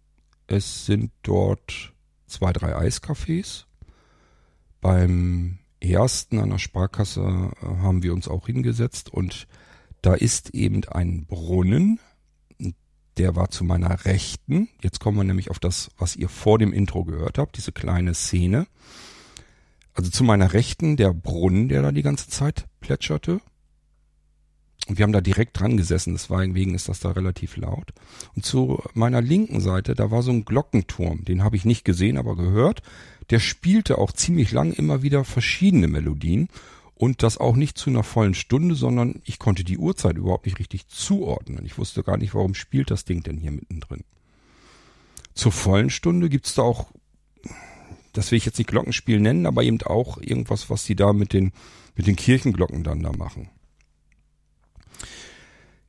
[0.49, 1.93] es sind dort
[2.27, 3.67] zwei, drei Eiscafés.
[4.81, 9.47] Beim ersten an der Sparkasse äh, haben wir uns auch hingesetzt und
[10.03, 12.01] da ist eben ein Brunnen,
[13.17, 14.69] der war zu meiner Rechten.
[14.83, 18.14] Jetzt kommen wir nämlich auf das, was ihr vor dem Intro gehört habt, diese kleine
[18.14, 18.67] Szene
[19.99, 23.41] also zu meiner Rechten der Brunnen, der da die ganze Zeit plätscherte.
[24.87, 27.93] Und wir haben da direkt dran gesessen, deswegen ist das da relativ laut.
[28.37, 32.17] Und zu meiner linken Seite, da war so ein Glockenturm, den habe ich nicht gesehen,
[32.17, 32.83] aber gehört.
[33.31, 36.47] Der spielte auch ziemlich lang immer wieder verschiedene Melodien
[36.95, 40.61] und das auch nicht zu einer vollen Stunde, sondern ich konnte die Uhrzeit überhaupt nicht
[40.61, 41.67] richtig zuordnen.
[41.67, 44.05] Ich wusste gar nicht, warum spielt das Ding denn hier mittendrin.
[45.35, 46.87] Zur vollen Stunde gibt's da auch
[48.12, 51.33] das will ich jetzt nicht Glockenspiel nennen, aber eben auch irgendwas, was sie da mit
[51.33, 51.53] den,
[51.97, 53.51] mit den Kirchenglocken dann da machen.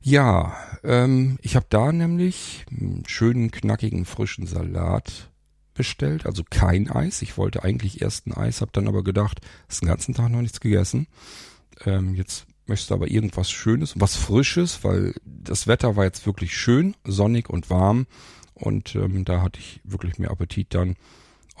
[0.02, 5.30] Ja, ähm, ich habe da nämlich einen schönen, knackigen, frischen Salat
[5.74, 7.22] bestellt, also kein Eis.
[7.22, 10.40] Ich wollte eigentlich erst ein Eis, habe dann aber gedacht, ist den ganzen Tag noch
[10.40, 11.06] nichts gegessen.
[11.84, 16.56] Ähm, jetzt möchtest du aber irgendwas Schönes, was Frisches, weil das Wetter war jetzt wirklich
[16.56, 18.06] schön, sonnig und warm
[18.54, 20.96] und ähm, da hatte ich wirklich mehr Appetit dann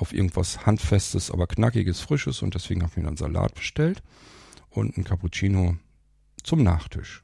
[0.00, 4.02] auf irgendwas Handfestes, aber Knackiges, Frisches und deswegen habe ich mir dann Salat bestellt
[4.70, 5.76] und ein Cappuccino
[6.42, 7.22] zum Nachtisch.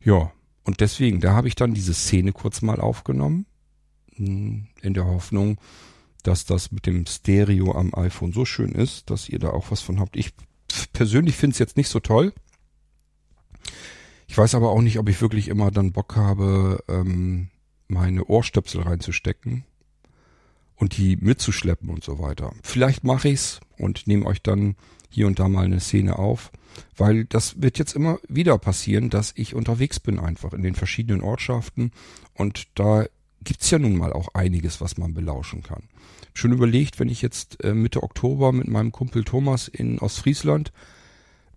[0.00, 0.32] Ja,
[0.64, 3.46] und deswegen, da habe ich dann diese Szene kurz mal aufgenommen,
[4.16, 5.58] hm, in der Hoffnung,
[6.22, 9.80] dass das mit dem Stereo am iPhone so schön ist, dass ihr da auch was
[9.80, 10.16] von habt.
[10.16, 10.32] Ich
[10.92, 12.32] persönlich finde es jetzt nicht so toll.
[14.26, 17.50] Ich weiß aber auch nicht, ob ich wirklich immer dann Bock habe, ähm,
[17.88, 19.64] meine Ohrstöpsel reinzustecken
[20.76, 22.52] und die mitzuschleppen und so weiter.
[22.62, 24.76] Vielleicht mache ich's und nehme euch dann
[25.08, 26.50] hier und da mal eine Szene auf,
[26.96, 31.22] weil das wird jetzt immer wieder passieren, dass ich unterwegs bin einfach in den verschiedenen
[31.22, 31.92] Ortschaften
[32.34, 33.06] und da
[33.44, 35.84] gibt's ja nun mal auch einiges, was man belauschen kann.
[36.32, 40.72] Schon überlegt, wenn ich jetzt äh, Mitte Oktober mit meinem Kumpel Thomas in Ostfriesland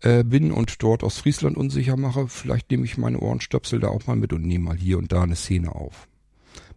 [0.02, 4.16] äh, bin und dort Ostfriesland unsicher mache, vielleicht nehme ich meine Ohrenstöpsel da auch mal
[4.16, 6.08] mit und nehme mal hier und da eine Szene auf.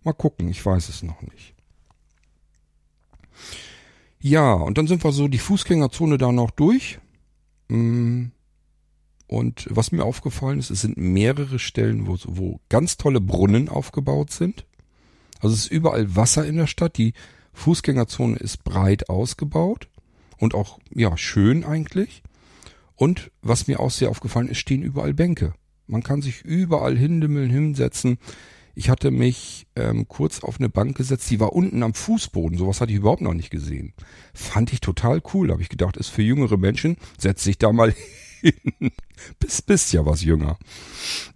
[0.03, 1.55] Mal gucken, ich weiß es noch nicht.
[4.21, 6.99] Ja, und dann sind wir so die Fußgängerzone da noch durch.
[7.69, 8.27] Mm.
[9.27, 14.33] Und was mir aufgefallen ist, es sind mehrere Stellen, wo, wo ganz tolle Brunnen aufgebaut
[14.33, 14.67] sind.
[15.39, 16.99] Also es ist überall Wasser in der Stadt.
[16.99, 17.15] Die
[17.53, 19.89] Fußgängerzone ist breit ausgebaut
[20.39, 22.23] und auch, ja, schön eigentlich.
[22.97, 25.55] Und was mir auch sehr aufgefallen ist, stehen überall Bänke.
[25.87, 28.19] Man kann sich überall hindimmeln, hinsetzen.
[28.75, 32.59] Ich hatte mich ähm, kurz auf eine Bank gesetzt, die war unten am Fußboden.
[32.59, 33.93] Sowas hatte ich überhaupt noch nicht gesehen.
[34.33, 35.51] Fand ich total cool.
[35.51, 37.95] Habe ich gedacht, ist für jüngere Menschen, setz dich da mal
[38.41, 38.93] hin.
[39.39, 40.59] bist, bist ja was jünger.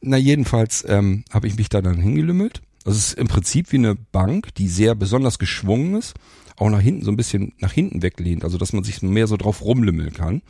[0.00, 2.62] Na jedenfalls ähm, habe ich mich da dann hingelümmelt.
[2.84, 6.14] Das ist im Prinzip wie eine Bank, die sehr besonders geschwungen ist,
[6.56, 9.38] auch nach hinten so ein bisschen nach hinten weglehnt, also dass man sich mehr so
[9.38, 10.42] drauf rumlümmeln kann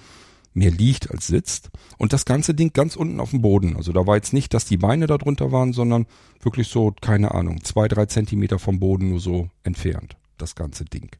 [0.54, 1.70] mehr liegt als sitzt.
[1.98, 3.76] Und das ganze Ding ganz unten auf dem Boden.
[3.76, 6.06] Also da war jetzt nicht, dass die Beine da drunter waren, sondern
[6.40, 10.16] wirklich so, keine Ahnung, zwei, drei Zentimeter vom Boden nur so entfernt.
[10.38, 11.10] Das ganze Ding.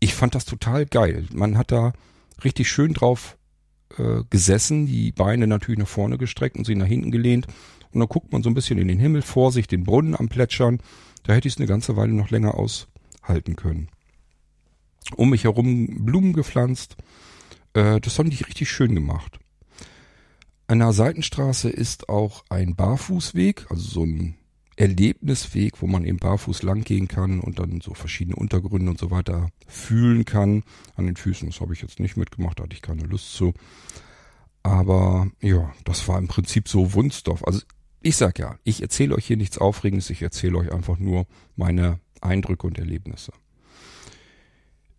[0.00, 1.26] Ich fand das total geil.
[1.32, 1.92] Man hat da
[2.44, 3.36] richtig schön drauf
[3.96, 7.46] äh, gesessen, die Beine natürlich nach vorne gestreckt und sie nach hinten gelehnt.
[7.92, 10.28] Und dann guckt man so ein bisschen in den Himmel, vor sich den Brunnen am
[10.28, 10.78] Plätschern.
[11.22, 13.88] Da hätte ich es eine ganze Weile noch länger aushalten können.
[15.16, 16.96] Um mich herum Blumen gepflanzt
[17.78, 19.38] äh, das haben die richtig schön gemacht.
[20.66, 24.34] An der Seitenstraße ist auch ein Barfußweg, also so ein
[24.76, 29.48] Erlebnisweg, wo man eben barfuß langgehen kann und dann so verschiedene Untergründe und so weiter
[29.66, 30.62] fühlen kann.
[30.94, 33.54] An den Füßen, das habe ich jetzt nicht mitgemacht, da hatte ich keine Lust zu.
[34.62, 37.44] Aber ja, das war im Prinzip so Wunstorf.
[37.44, 37.60] Also
[38.02, 41.98] ich sag ja, ich erzähle euch hier nichts Aufregendes, ich erzähle euch einfach nur meine
[42.20, 43.32] Eindrücke und Erlebnisse.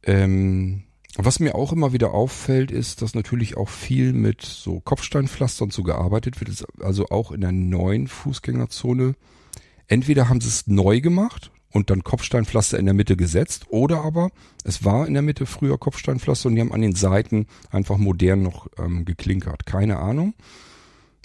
[0.04, 0.84] Ähm,
[1.26, 5.84] was mir auch immer wieder auffällt, ist, dass natürlich auch viel mit so Kopfsteinpflastern so
[5.84, 9.16] gearbeitet wird, also auch in der neuen Fußgängerzone.
[9.88, 14.30] Entweder haben sie es neu gemacht und dann Kopfsteinpflaster in der Mitte gesetzt, oder aber
[14.64, 18.44] es war in der Mitte früher Kopfsteinpflaster und die haben an den Seiten einfach modern
[18.44, 19.66] noch ähm, geklinkert.
[19.66, 20.34] Keine Ahnung,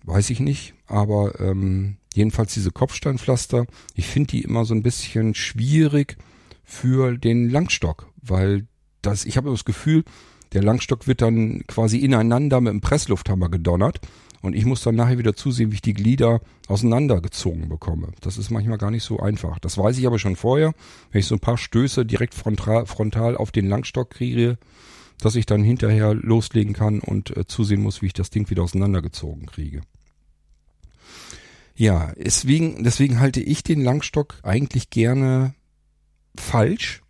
[0.05, 5.35] weiß ich nicht, aber ähm, jedenfalls diese Kopfsteinpflaster, ich finde die immer so ein bisschen
[5.35, 6.17] schwierig
[6.65, 8.67] für den Langstock, weil
[9.07, 10.05] das, ich habe das Gefühl,
[10.53, 14.01] der Langstock wird dann quasi ineinander mit dem Presslufthammer gedonnert
[14.43, 18.13] und ich muss dann nachher wieder zusehen, wie ich die Glieder auseinandergezogen bekomme.
[18.21, 19.59] Das ist manchmal gar nicht so einfach.
[19.59, 20.75] Das weiß ich aber schon vorher,
[21.11, 24.59] wenn ich so ein paar Stöße direkt frontal, frontal auf den Langstock kriege,
[25.19, 28.63] dass ich dann hinterher loslegen kann und äh, zusehen muss, wie ich das Ding wieder
[28.63, 29.81] auseinandergezogen kriege.
[31.75, 35.55] Ja, deswegen, deswegen halte ich den Langstock eigentlich gerne
[36.37, 37.03] falsch,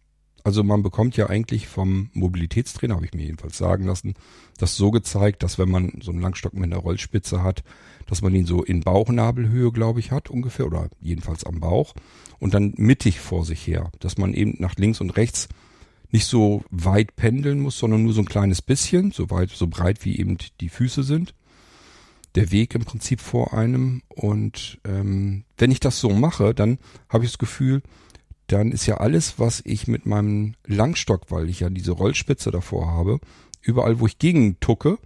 [0.44, 4.14] also man bekommt ja eigentlich vom Mobilitätstrainer, habe ich mir jedenfalls sagen lassen,
[4.58, 7.64] das so gezeigt, dass wenn man so einen Langstock mit einer Rollspitze hat,
[8.06, 11.94] dass man ihn so in Bauchnabelhöhe, glaube ich, hat ungefähr, oder jedenfalls am Bauch,
[12.38, 15.48] und dann mittig vor sich her, dass man eben nach links und rechts
[16.10, 20.04] nicht so weit pendeln muss, sondern nur so ein kleines bisschen, so weit, so breit
[20.04, 21.34] wie eben die Füße sind.
[22.34, 24.02] Der Weg im Prinzip vor einem.
[24.08, 26.78] Und ähm, wenn ich das so mache, dann
[27.08, 27.82] habe ich das Gefühl,
[28.46, 32.88] dann ist ja alles, was ich mit meinem Langstock, weil ich ja diese Rollspitze davor
[32.88, 33.20] habe,
[33.62, 34.98] überall wo ich gegen tucke,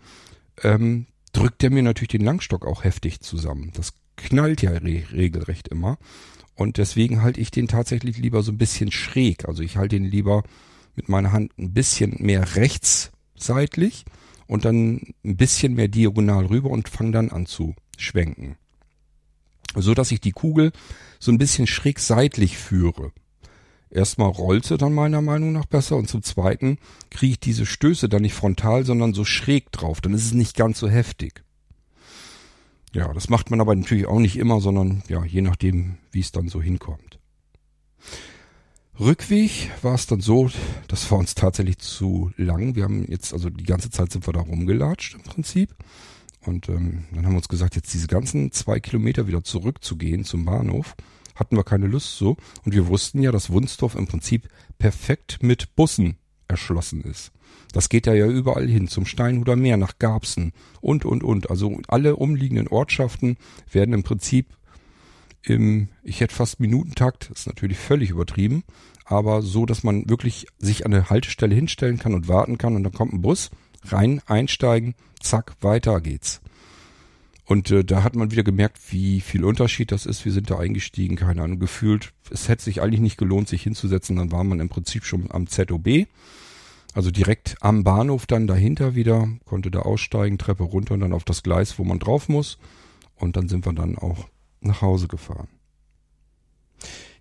[0.63, 3.71] ähm, drückt der mir natürlich den Langstock auch heftig zusammen.
[3.75, 5.99] Das knallt ja re regelrecht immer.
[6.55, 9.47] Und deswegen halte ich den tatsächlich lieber so ein bisschen schräg.
[9.47, 10.43] Also ich halte ihn lieber
[10.97, 14.05] mit meiner Hand ein bisschen mehr rechts seitlich
[14.49, 18.57] und dann ein bisschen mehr diagonal rüber und fange dann an zu schwenken.
[19.77, 20.73] So dass ich die Kugel
[21.21, 23.13] so ein bisschen schräg seitlich führe.
[23.91, 26.79] Erstmal rollt sie dann meiner Meinung nach besser und zum zweiten
[27.11, 30.01] kriege ich diese Stöße dann nicht frontal, sondern so schräg drauf.
[30.01, 31.43] Dann ist es nicht ganz so heftig.
[32.93, 36.33] Ja, das macht man aber natürlich auch nicht immer, sondern ja, je nachdem, wie es
[36.33, 37.19] dann so hinkommt.
[39.01, 40.51] Rückweg war es dann so,
[40.89, 42.75] das war uns tatsächlich zu lang.
[42.75, 45.75] Wir haben jetzt, also die ganze Zeit sind wir da rumgelatscht im Prinzip.
[46.45, 50.45] Und ähm, dann haben wir uns gesagt, jetzt diese ganzen zwei Kilometer wieder zurückzugehen zum
[50.45, 50.95] Bahnhof
[51.39, 52.37] hatten wir keine Lust so.
[52.65, 54.49] Und wir wussten ja, dass Wunsdorf im Prinzip
[54.79, 57.33] perfekt mit Bussen erschlossen ist.
[57.73, 61.51] Das geht ja ja überall hin, zum Steinhuder Meer, nach Garbsen und, und, und.
[61.51, 63.37] Also alle umliegenden Ortschaften
[63.71, 64.57] werden im Prinzip
[65.43, 68.65] im, ich hätte fast Minutentakt, ist natürlich völlig übertrieben,
[69.05, 72.85] aber so, dass man wirklich sich an der Haltestelle hinstellen kann und warten kann und
[72.85, 73.51] dann kommt ein Bus,
[73.85, 76.41] rein, einsteigen, zack, weiter geht's.
[77.49, 80.27] Und äh, da hat man wieder gemerkt, wie viel Unterschied das ist.
[80.27, 82.13] Wir sind da eingestiegen, keine Ahnung, gefühlt.
[82.31, 84.17] Es hätte sich eigentlich nicht gelohnt, sich hinzusetzen.
[84.17, 86.07] Dann war man im Prinzip schon am ZOB.
[86.93, 91.25] Also direkt am Bahnhof dann dahinter wieder, konnte da aussteigen, Treppe runter und dann auf
[91.25, 92.59] das Gleis, wo man drauf muss.
[93.15, 94.29] Und dann sind wir dann auch
[94.61, 95.49] nach Hause gefahren.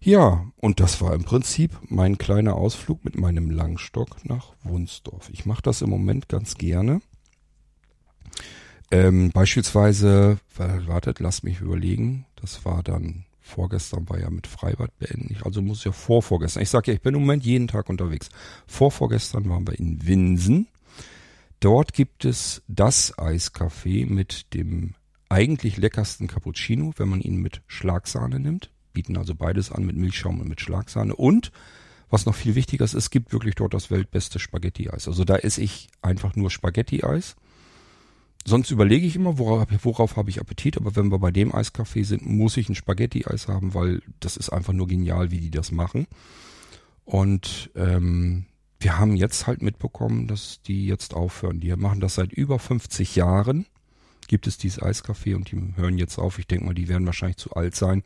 [0.01, 5.29] Ja, und das war im Prinzip mein kleiner Ausflug mit meinem Langstock nach Wunsdorf.
[5.31, 6.99] Ich mache das im Moment ganz gerne.
[8.89, 15.45] Ähm, beispielsweise, wartet, lass mich überlegen, das war dann vorgestern war ja mit Freibad beendet.
[15.45, 16.61] Also muss ja vor vorgestern.
[16.63, 18.29] Ich sage ja, ich bin im Moment jeden Tag unterwegs.
[18.67, 20.67] Vor vorgestern waren wir in Winsen.
[21.59, 24.93] Dort gibt es das Eiscafé mit dem
[25.29, 28.69] eigentlich leckersten Cappuccino, wenn man ihn mit Schlagsahne nimmt.
[28.93, 31.15] Bieten also beides an mit Milchschaum und mit Schlagsahne.
[31.15, 31.51] Und
[32.09, 35.07] was noch viel wichtiger ist, es gibt wirklich dort das weltbeste Spaghetti-Eis.
[35.07, 37.35] Also da esse ich einfach nur Spaghetti-Eis.
[38.49, 42.05] Sonst überlege ich immer, worauf, worauf habe ich Appetit, aber wenn wir bei dem Eiscafé
[42.05, 45.73] sind, muss ich ein Spaghetti-Eis haben, weil das ist einfach nur genial, wie die das
[45.73, 46.07] machen.
[47.03, 48.45] Und ähm,
[48.79, 51.59] wir haben jetzt halt mitbekommen, dass die jetzt aufhören.
[51.59, 53.65] Die machen das seit über 50 Jahren.
[54.29, 56.39] Gibt es dieses Eiscafé und die hören jetzt auf.
[56.39, 58.01] Ich denke mal, die werden wahrscheinlich zu alt sein.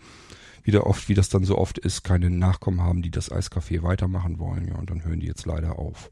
[0.63, 4.39] Wieder oft, wie das dann so oft ist, keine Nachkommen haben, die das Eiscafé weitermachen
[4.39, 4.69] wollen.
[4.69, 6.10] Ja, und dann hören die jetzt leider auf.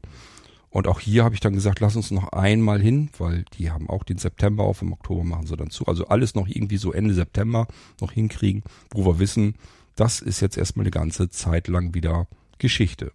[0.70, 3.90] Und auch hier habe ich dann gesagt, lass uns noch einmal hin, weil die haben
[3.90, 5.86] auch den September auf, im Oktober machen sie dann zu.
[5.86, 7.66] Also alles noch irgendwie so Ende September
[8.00, 9.54] noch hinkriegen, wo wir wissen,
[9.96, 12.28] das ist jetzt erstmal eine ganze Zeit lang wieder
[12.58, 13.12] Geschichte.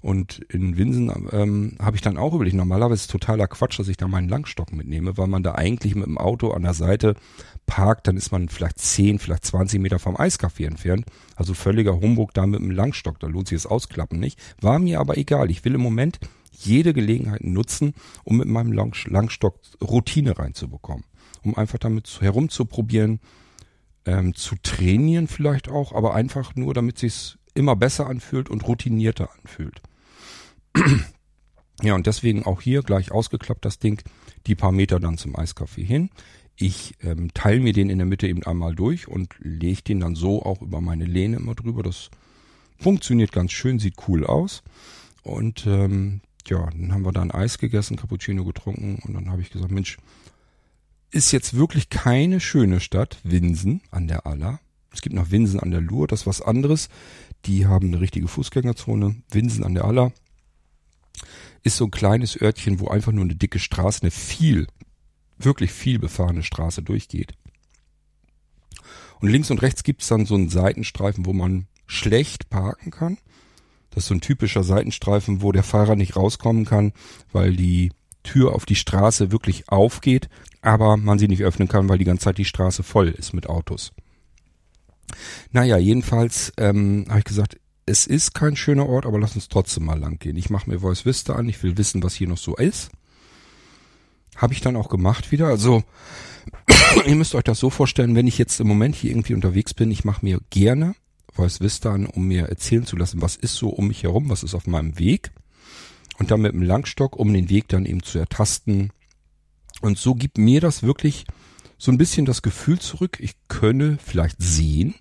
[0.00, 3.88] Und in Winsen ähm, habe ich dann auch überlegt, normalerweise ist es totaler Quatsch, dass
[3.88, 7.14] ich da meinen Langstock mitnehme, weil man da eigentlich mit dem Auto an der Seite
[7.66, 11.06] parkt, dann ist man vielleicht 10, vielleicht 20 Meter vom Eiscafé entfernt.
[11.34, 14.38] Also völliger Humbug da mit dem Langstock, da lohnt sich das Ausklappen nicht.
[14.60, 15.50] War mir aber egal.
[15.50, 16.20] Ich will im Moment
[16.58, 21.04] jede Gelegenheit nutzen, um mit meinem Langstock Routine reinzubekommen.
[21.42, 23.20] Um einfach damit herumzuprobieren,
[24.04, 29.30] ähm, zu trainieren vielleicht auch, aber einfach nur, damit sich's immer besser anfühlt und routinierter
[29.42, 29.80] anfühlt.
[31.82, 34.02] ja, und deswegen auch hier gleich ausgeklappt das Ding,
[34.46, 36.10] die paar Meter dann zum Eiskaffee hin.
[36.56, 40.14] Ich ähm, teile mir den in der Mitte eben einmal durch und lege den dann
[40.14, 41.82] so auch über meine Lehne immer drüber.
[41.82, 42.10] Das
[42.78, 44.62] funktioniert ganz schön, sieht cool aus.
[45.22, 49.42] Und ähm, ja, dann haben wir da ein Eis gegessen, Cappuccino getrunken und dann habe
[49.42, 49.98] ich gesagt, Mensch,
[51.10, 54.60] ist jetzt wirklich keine schöne Stadt, Winsen an der Aller.
[54.92, 56.88] Es gibt noch Winsen an der Lur, das ist was anderes.
[57.44, 59.16] Die haben eine richtige Fußgängerzone.
[59.30, 60.12] Winsen an der Aller
[61.62, 64.66] ist so ein kleines Örtchen, wo einfach nur eine dicke Straße, eine viel,
[65.38, 67.34] wirklich viel befahrene Straße durchgeht.
[69.20, 73.18] Und links und rechts gibt's dann so einen Seitenstreifen, wo man schlecht parken kann.
[73.96, 76.92] Das ist so ein typischer Seitenstreifen, wo der Fahrer nicht rauskommen kann,
[77.32, 77.92] weil die
[78.24, 80.28] Tür auf die Straße wirklich aufgeht,
[80.60, 83.48] aber man sie nicht öffnen kann, weil die ganze Zeit die Straße voll ist mit
[83.48, 83.94] Autos.
[85.50, 89.86] Naja, jedenfalls ähm, habe ich gesagt, es ist kein schöner Ort, aber lass uns trotzdem
[89.86, 90.36] mal lang gehen.
[90.36, 92.90] Ich mache mir Voice Vista an, ich will wissen, was hier noch so ist.
[94.36, 95.46] Habe ich dann auch gemacht wieder.
[95.46, 95.84] Also
[97.06, 99.90] ihr müsst euch das so vorstellen, wenn ich jetzt im Moment hier irgendwie unterwegs bin,
[99.90, 100.94] ich mache mir gerne
[101.38, 104.54] Vista an, um mir erzählen zu lassen, was ist so um mich herum, was ist
[104.54, 105.32] auf meinem Weg.
[106.18, 108.90] Und dann mit dem Langstock, um den Weg dann eben zu ertasten.
[109.82, 111.26] Und so gibt mir das wirklich
[111.78, 114.94] so ein bisschen das Gefühl zurück, ich könne vielleicht sehen,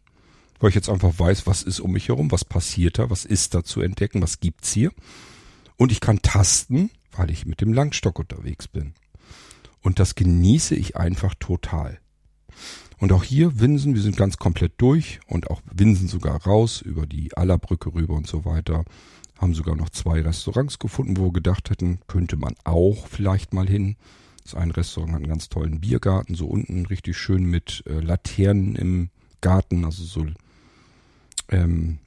[0.59, 3.53] weil ich jetzt einfach weiß, was ist um mich herum, was passiert da, was ist
[3.53, 4.91] da zu entdecken, was gibt's hier.
[5.77, 8.93] Und ich kann tasten, weil ich mit dem Langstock unterwegs bin.
[9.81, 11.99] Und das genieße ich einfach total.
[12.97, 17.05] Und auch hier Winsen, wir sind ganz komplett durch und auch Winsen sogar raus über
[17.05, 18.85] die Allerbrücke rüber und so weiter.
[19.37, 23.67] Haben sogar noch zwei Restaurants gefunden, wo wir gedacht hätten, könnte man auch vielleicht mal
[23.67, 23.97] hin.
[24.43, 28.75] Das ein Restaurant, hat einen ganz tollen Biergarten, so unten richtig schön mit äh, Laternen
[28.75, 29.09] im
[29.41, 30.25] Garten, also so
[31.49, 31.99] ähm,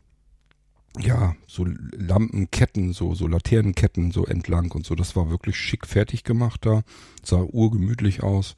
[0.98, 4.94] ja, so Lampenketten, so, so Laternenketten so entlang und so.
[4.94, 6.82] Das war wirklich schick fertig gemacht da.
[7.22, 8.56] Sah urgemütlich aus.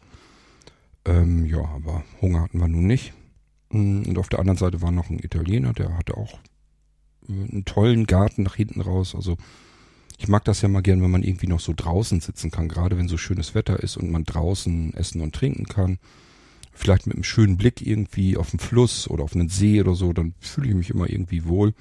[1.05, 3.13] Ähm, ja, aber Hunger hatten wir nun nicht.
[3.71, 6.39] Mm, und auf der anderen Seite war noch ein Italiener, der hatte auch
[7.29, 9.15] äh, einen tollen Garten nach hinten raus.
[9.15, 9.37] Also
[10.19, 12.99] ich mag das ja mal gern, wenn man irgendwie noch so draußen sitzen kann, gerade
[12.99, 15.99] wenn so schönes Wetter ist und man draußen essen und trinken kann.
[16.73, 20.13] Vielleicht mit einem schönen Blick irgendwie auf den Fluss oder auf einen See oder so,
[20.13, 21.73] dann fühle ich mich immer irgendwie wohl,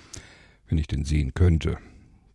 [0.68, 1.78] wenn ich den sehen könnte.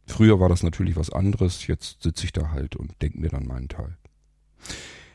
[0.07, 3.47] Früher war das natürlich was anderes, jetzt sitze ich da halt und denke mir dann
[3.47, 3.97] meinen Teil.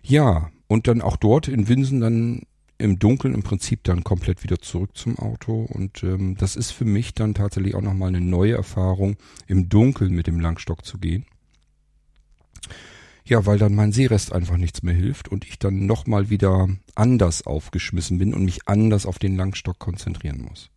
[0.02, 2.44] Ja, und dann auch dort in Winsen dann
[2.78, 5.68] im Dunkeln im Prinzip dann komplett wieder zurück zum Auto.
[5.68, 9.18] Und ähm, das ist für mich dann tatsächlich auch nochmal eine neue Erfahrung,
[9.48, 11.26] im Dunkeln mit dem Langstock zu gehen.
[13.26, 17.46] Ja, weil dann mein Sehrest einfach nichts mehr hilft und ich dann nochmal wieder anders
[17.46, 20.70] aufgeschmissen bin und mich anders auf den Langstock konzentrieren muss.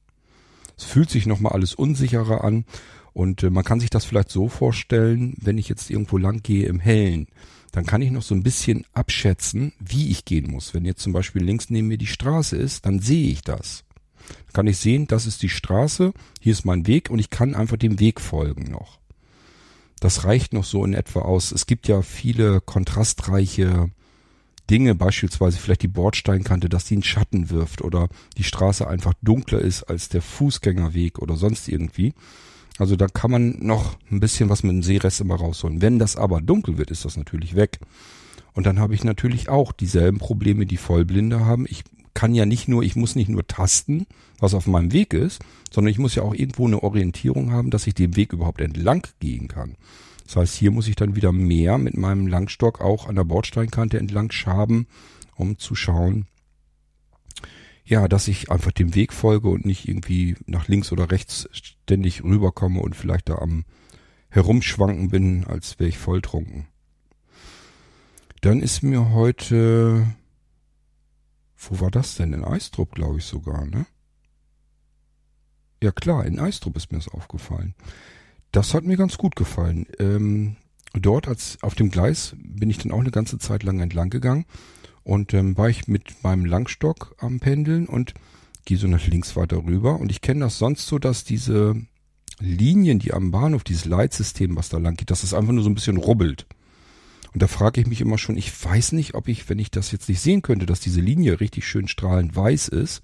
[0.77, 2.65] Es fühlt sich nochmal alles unsicherer an
[3.13, 6.67] und äh, man kann sich das vielleicht so vorstellen, wenn ich jetzt irgendwo lang gehe
[6.67, 7.29] im Hellen
[7.73, 10.75] dann kann ich noch so ein bisschen abschätzen, wie ich gehen muss.
[10.75, 13.85] Wenn jetzt zum Beispiel links neben mir die Straße ist, dann sehe ich das.
[14.47, 17.55] Dann kann ich sehen, das ist die Straße, hier ist mein Weg und ich kann
[17.55, 19.01] einfach dem Weg folgen noch.
[20.01, 21.51] Das reicht noch so in etwa aus.
[21.51, 23.91] Es gibt ja viele kontrastreiche
[24.69, 29.61] Dinge, beispielsweise vielleicht die Bordsteinkante, dass die einen Schatten wirft oder die Straße einfach dunkler
[29.61, 32.15] ist als der Fußgängerweg oder sonst irgendwie.
[32.79, 35.83] Also da kann man noch ein bisschen was mit dem Seerest immer rausholen.
[35.83, 37.79] Wenn das aber dunkel wird, ist das natürlich weg.
[38.55, 41.67] Und dann habe ich natürlich auch dieselben Probleme, die Vollblinde haben.
[41.69, 44.07] Ich kann ja nicht nur, ich muss nicht nur tasten,
[44.39, 47.87] was auf meinem Weg ist, sondern ich muss ja auch irgendwo eine Orientierung haben, dass
[47.87, 49.77] ich den Weg überhaupt entlang gehen kann.
[50.27, 53.99] Das heißt, hier muss ich dann wieder mehr mit meinem Langstock auch an der Bordsteinkante
[53.99, 54.87] entlang schaben,
[55.37, 56.27] um zu schauen,
[57.85, 62.23] ja, dass ich einfach dem Weg folge und nicht irgendwie nach links oder rechts ständig
[62.23, 63.65] rüberkomme und vielleicht da am
[64.29, 66.67] herumschwanken bin, als wäre ich volltrunken.
[68.41, 70.07] Dann ist mir heute,
[71.57, 72.33] wo war das denn?
[72.33, 73.87] In Eistrup, glaube ich sogar, ne?
[75.83, 77.75] Ja klar, in Eistrup ist mir das aufgefallen.
[78.53, 79.87] Das hat mir ganz gut gefallen.
[79.99, 80.57] Ähm,
[80.93, 84.45] dort als auf dem Gleis bin ich dann auch eine ganze Zeit lang entlang gegangen
[85.05, 88.15] und ähm, war ich mit meinem Langstock am Pendeln und
[88.65, 89.99] gehe so nach links weiter rüber.
[89.99, 91.75] Und ich kenne das sonst so, dass diese
[92.39, 95.71] Linien, die am Bahnhof, dieses Leitsystem, was da lang geht, dass das einfach nur so
[95.71, 96.47] ein bisschen rubbelt.
[97.33, 99.91] Und da frage ich mich immer schon, ich weiß nicht, ob ich, wenn ich das
[99.91, 103.01] jetzt nicht sehen könnte, dass diese Linie richtig schön strahlend weiß ist,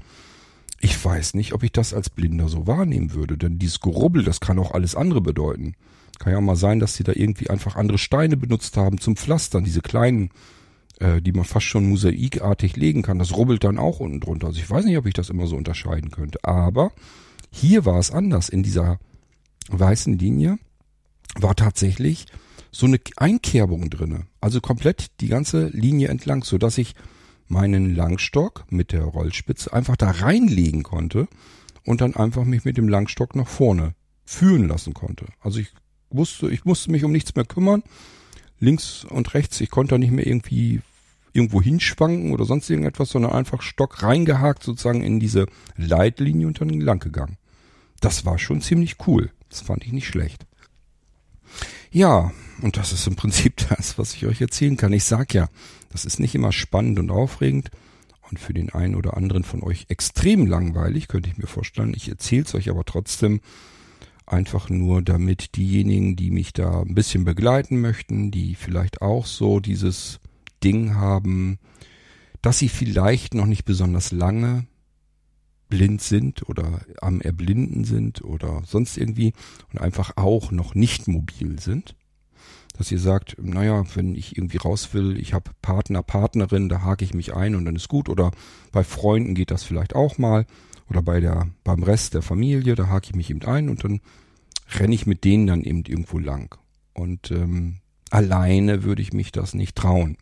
[0.81, 4.41] ich weiß nicht, ob ich das als Blinder so wahrnehmen würde, denn dieses Gerubbel, das
[4.41, 5.75] kann auch alles andere bedeuten.
[6.19, 9.65] Kann ja mal sein, dass sie da irgendwie einfach andere Steine benutzt haben zum Pflastern,
[9.65, 10.31] diese kleinen,
[11.01, 13.19] äh, die man fast schon mosaikartig legen kann.
[13.19, 14.49] Das rubbelt dann auch unten drunter.
[14.49, 16.43] Also ich weiß nicht, ob ich das immer so unterscheiden könnte.
[16.45, 16.93] Aber
[17.51, 18.49] hier war es anders.
[18.49, 18.99] In dieser
[19.71, 20.59] weißen Linie
[21.37, 22.27] war tatsächlich
[22.71, 24.27] so eine Einkerbung drinne.
[24.41, 26.95] Also komplett die ganze Linie entlang, so dass ich
[27.47, 31.29] meinen Langstock mit der Rollspitze einfach da reinlegen konnte
[31.85, 33.95] und dann einfach mich mit dem Langstock nach vorne
[34.25, 35.27] führen lassen konnte.
[35.41, 35.69] Also ich
[36.11, 37.83] wusste, ich musste mich um nichts mehr kümmern.
[38.61, 40.81] Links und rechts, ich konnte da nicht mehr irgendwie
[41.33, 46.69] irgendwo hinschwanken oder sonst irgendetwas, sondern einfach Stock reingehakt sozusagen in diese Leitlinie und dann
[46.69, 47.37] lang gegangen.
[48.01, 49.31] Das war schon ziemlich cool.
[49.49, 50.47] Das fand ich nicht schlecht.
[51.91, 54.93] Ja, und das ist im Prinzip das, was ich euch erzählen kann.
[54.93, 55.49] Ich sag ja,
[55.91, 57.71] das ist nicht immer spannend und aufregend
[58.31, 61.95] und für den einen oder anderen von euch extrem langweilig, könnte ich mir vorstellen.
[61.97, 63.41] Ich erzähle es euch aber trotzdem
[64.27, 69.61] einfach nur, damit diejenigen, die mich da ein bisschen begleiten möchten, die vielleicht auch so
[69.61, 70.21] dieses
[70.63, 71.59] Ding haben,
[72.43, 74.67] dass sie vielleicht noch nicht besonders lange
[75.69, 79.33] blind sind oder am Erblinden sind oder sonst irgendwie
[79.73, 81.95] und einfach auch noch nicht mobil sind,
[82.77, 87.05] dass ihr sagt, naja, wenn ich irgendwie raus will, ich habe Partner, Partnerin, da hake
[87.05, 88.09] ich mich ein und dann ist gut.
[88.09, 88.31] Oder
[88.71, 90.47] bei Freunden geht das vielleicht auch mal.
[90.89, 94.01] Oder bei der, beim Rest der Familie, da hake ich mich eben ein und dann
[94.79, 96.57] renne ich mit denen dann eben irgendwo lang.
[96.95, 97.79] Und ähm,
[98.11, 100.17] alleine würde ich mich das nicht trauen.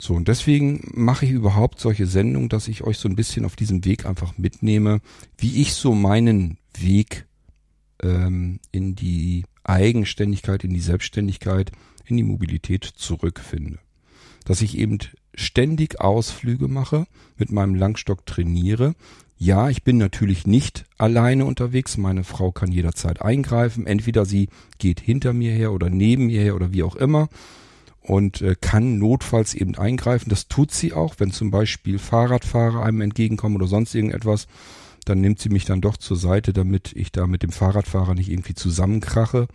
[0.00, 3.54] So, und deswegen mache ich überhaupt solche Sendungen, dass ich euch so ein bisschen auf
[3.54, 5.00] diesem Weg einfach mitnehme,
[5.36, 7.26] wie ich so meinen Weg
[8.02, 11.70] ähm, in die Eigenständigkeit, in die Selbstständigkeit,
[12.06, 13.78] in die Mobilität zurückfinde.
[14.46, 14.98] Dass ich eben
[15.34, 18.94] ständig Ausflüge mache, mit meinem Langstock trainiere.
[19.36, 21.98] Ja, ich bin natürlich nicht alleine unterwegs.
[21.98, 23.86] Meine Frau kann jederzeit eingreifen.
[23.86, 24.48] Entweder sie
[24.78, 27.28] geht hinter mir her oder neben mir her oder wie auch immer
[28.10, 30.30] und äh, kann notfalls eben eingreifen.
[30.30, 34.48] Das tut sie auch, wenn zum Beispiel Fahrradfahrer einem entgegenkommen oder sonst irgendetwas
[35.04, 38.30] dann nimmt sie mich dann doch zur Seite, damit ich da mit dem Fahrradfahrer nicht
[38.30, 39.48] irgendwie zusammenkrache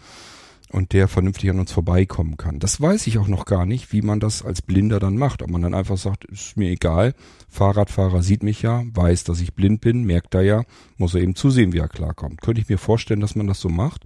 [0.69, 2.59] und der vernünftig an uns vorbeikommen kann.
[2.59, 5.43] Das weiß ich auch noch gar nicht, wie man das als Blinder dann macht.
[5.43, 7.13] Ob man dann einfach sagt, ist mir egal,
[7.47, 10.63] Fahrradfahrer sieht mich ja, weiß, dass ich blind bin, merkt er ja,
[10.97, 12.41] muss er eben zusehen, wie er klarkommt.
[12.41, 14.03] Könnte ich mir vorstellen, dass man das so macht,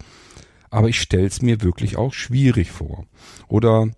[0.70, 3.06] aber ich stell's mir wirklich auch schwierig vor.
[3.48, 3.90] Oder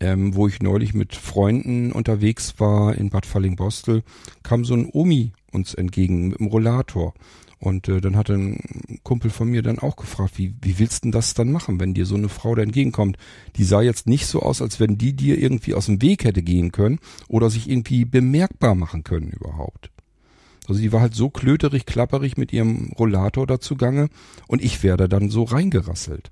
[0.00, 4.02] ähm, wo ich neulich mit Freunden unterwegs war in Bad Falling-Bostel,
[4.42, 7.14] kam so ein Omi uns entgegen mit dem Rollator.
[7.60, 11.10] Und äh, dann hat ein Kumpel von mir dann auch gefragt, wie, wie willst denn
[11.10, 13.16] das dann machen, wenn dir so eine Frau da entgegenkommt?
[13.56, 16.42] Die sah jetzt nicht so aus, als wenn die dir irgendwie aus dem Weg hätte
[16.42, 19.90] gehen können oder sich irgendwie bemerkbar machen können überhaupt.
[20.68, 24.08] Also die war halt so klöterig, klapperig mit ihrem Rollator dazu gange
[24.46, 26.30] und ich werde dann so reingerasselt.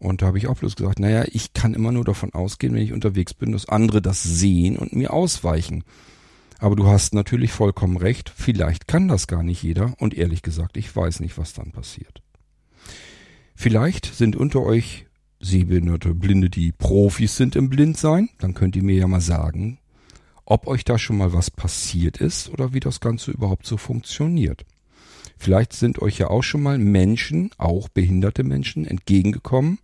[0.00, 2.82] Und da habe ich auch bloß gesagt, naja, ich kann immer nur davon ausgehen, wenn
[2.82, 5.84] ich unterwegs bin, dass andere das sehen und mir ausweichen.
[6.58, 10.78] Aber du hast natürlich vollkommen recht, vielleicht kann das gar nicht jeder und ehrlich gesagt,
[10.78, 12.22] ich weiß nicht, was dann passiert.
[13.54, 15.06] Vielleicht sind unter euch
[15.38, 19.78] sehbehinderte Blinde, die Profis sind im Blindsein, dann könnt ihr mir ja mal sagen,
[20.46, 24.64] ob euch da schon mal was passiert ist oder wie das Ganze überhaupt so funktioniert.
[25.38, 29.78] Vielleicht sind euch ja auch schon mal Menschen, auch behinderte Menschen, entgegengekommen,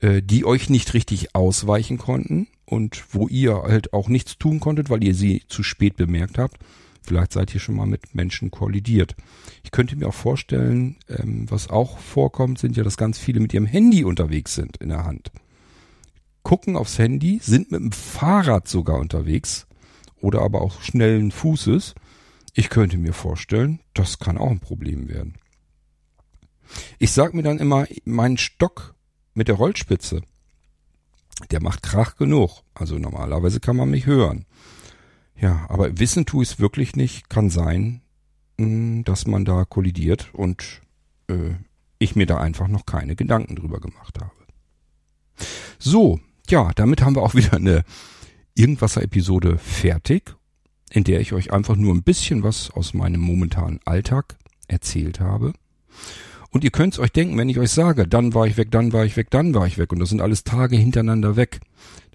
[0.00, 4.90] äh, die euch nicht richtig ausweichen konnten und wo ihr halt auch nichts tun konntet,
[4.90, 6.58] weil ihr sie zu spät bemerkt habt.
[7.02, 9.16] Vielleicht seid ihr schon mal mit Menschen kollidiert.
[9.64, 13.54] Ich könnte mir auch vorstellen, ähm, was auch vorkommt, sind ja, dass ganz viele mit
[13.54, 15.32] ihrem Handy unterwegs sind in der Hand.
[16.42, 19.66] Gucken aufs Handy, sind mit dem Fahrrad sogar unterwegs
[20.20, 21.94] oder aber auch schnellen Fußes
[22.54, 25.34] ich könnte mir vorstellen, das kann auch ein Problem werden.
[26.98, 28.94] Ich sag mir dann immer, mein Stock
[29.34, 30.22] mit der Rollspitze,
[31.50, 32.62] der macht Krach genug.
[32.74, 34.46] Also normalerweise kann man mich hören.
[35.36, 37.30] Ja, aber wissen tue ich es wirklich nicht.
[37.30, 38.02] Kann sein,
[38.58, 40.82] hm, dass man da kollidiert und
[41.28, 41.54] äh,
[41.98, 44.32] ich mir da einfach noch keine Gedanken drüber gemacht habe.
[45.78, 47.84] So, ja, damit haben wir auch wieder eine
[48.54, 50.34] Irgendwasser-Episode fertig
[50.90, 54.36] in der ich euch einfach nur ein bisschen was aus meinem momentanen Alltag
[54.68, 55.52] erzählt habe.
[56.50, 59.04] Und ihr könnt's euch denken, wenn ich euch sage, dann war ich weg, dann war
[59.04, 61.60] ich weg, dann war ich weg und das sind alles Tage hintereinander weg,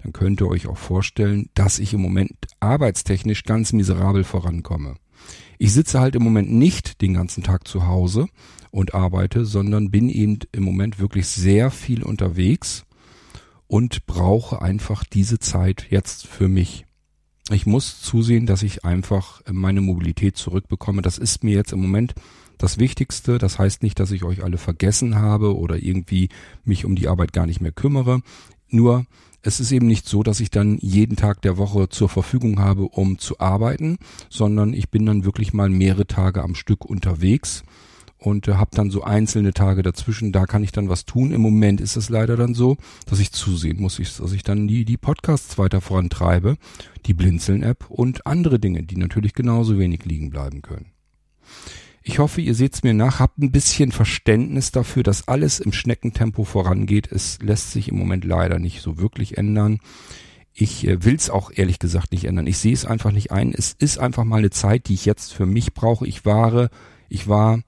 [0.02, 4.96] dann könnt ihr euch auch vorstellen, dass ich im Moment arbeitstechnisch ganz miserabel vorankomme.
[5.58, 8.26] Ich sitze halt im Moment nicht den ganzen Tag zu Hause
[8.70, 12.84] und arbeite, sondern bin eben im Moment wirklich sehr viel unterwegs
[13.66, 16.86] und brauche einfach diese Zeit jetzt für mich
[17.50, 21.02] ich muss zusehen, dass ich einfach meine Mobilität zurückbekomme.
[21.02, 22.14] Das ist mir jetzt im Moment
[22.58, 23.38] das Wichtigste.
[23.38, 26.28] Das heißt nicht, dass ich euch alle vergessen habe oder irgendwie
[26.64, 28.20] mich um die Arbeit gar nicht mehr kümmere.
[28.68, 29.06] Nur
[29.42, 32.82] es ist eben nicht so, dass ich dann jeden Tag der Woche zur Verfügung habe,
[32.82, 33.98] um zu arbeiten,
[34.28, 37.62] sondern ich bin dann wirklich mal mehrere Tage am Stück unterwegs
[38.18, 41.32] und äh, habe dann so einzelne Tage dazwischen, da kann ich dann was tun.
[41.32, 42.76] Im Moment ist es leider dann so,
[43.06, 46.56] dass ich zusehen muss, dass ich dann die, die Podcasts weiter vorantreibe,
[47.06, 50.86] die Blinzeln-App und andere Dinge, die natürlich genauso wenig liegen bleiben können.
[52.08, 56.44] Ich hoffe, ihr seht's mir nach, habt ein bisschen Verständnis dafür, dass alles im Schneckentempo
[56.44, 57.10] vorangeht.
[57.10, 59.80] Es lässt sich im Moment leider nicht so wirklich ändern.
[60.52, 62.46] Ich äh, will's auch ehrlich gesagt nicht ändern.
[62.46, 63.52] Ich sehe es einfach nicht ein.
[63.52, 66.06] Es ist einfach mal eine Zeit, die ich jetzt für mich brauche.
[66.06, 66.70] Ich war,
[67.08, 67.58] ich war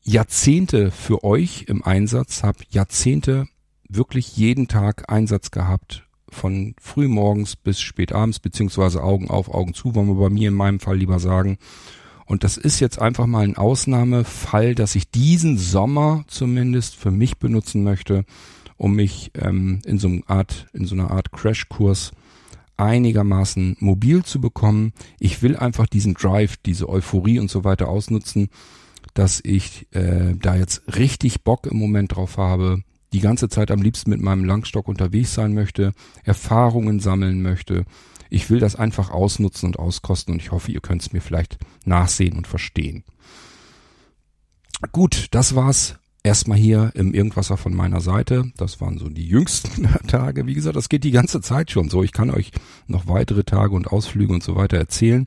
[0.00, 3.48] Jahrzehnte für euch im Einsatz, habe Jahrzehnte
[3.88, 9.74] wirklich jeden Tag Einsatz gehabt, von früh morgens bis spät abends, beziehungsweise Augen auf, Augen
[9.74, 11.58] zu, wollen wir bei mir in meinem Fall lieber sagen.
[12.26, 17.38] Und das ist jetzt einfach mal ein Ausnahmefall, dass ich diesen Sommer zumindest für mich
[17.38, 18.24] benutzen möchte,
[18.76, 22.12] um mich ähm, in so einer Art, in so einer Art Crashkurs
[22.76, 24.92] einigermaßen mobil zu bekommen.
[25.18, 28.48] Ich will einfach diesen Drive, diese Euphorie und so weiter ausnutzen,
[29.14, 33.80] dass ich äh, da jetzt richtig Bock im Moment drauf habe, die ganze Zeit am
[33.80, 35.92] liebsten mit meinem Langstock unterwegs sein möchte,
[36.24, 37.84] Erfahrungen sammeln möchte.
[38.30, 41.58] Ich will das einfach ausnutzen und auskosten und ich hoffe, ihr könnt es mir vielleicht
[41.84, 43.04] nachsehen und verstehen.
[44.92, 48.50] Gut, das war's erstmal hier im Irgendwasser von meiner Seite.
[48.56, 50.46] Das waren so die jüngsten Tage.
[50.46, 52.02] Wie gesagt, das geht die ganze Zeit schon so.
[52.02, 52.50] Ich kann euch
[52.86, 55.26] noch weitere Tage und Ausflüge und so weiter erzählen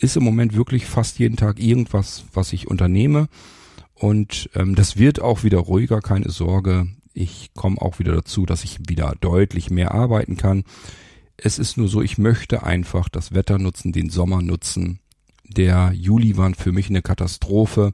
[0.00, 3.28] ist im Moment wirklich fast jeden Tag irgendwas, was ich unternehme.
[3.94, 6.88] Und ähm, das wird auch wieder ruhiger, keine Sorge.
[7.12, 10.64] Ich komme auch wieder dazu, dass ich wieder deutlich mehr arbeiten kann.
[11.42, 15.00] Es ist nur so, ich möchte einfach das Wetter nutzen, den Sommer nutzen.
[15.44, 17.92] Der Juli war für mich eine Katastrophe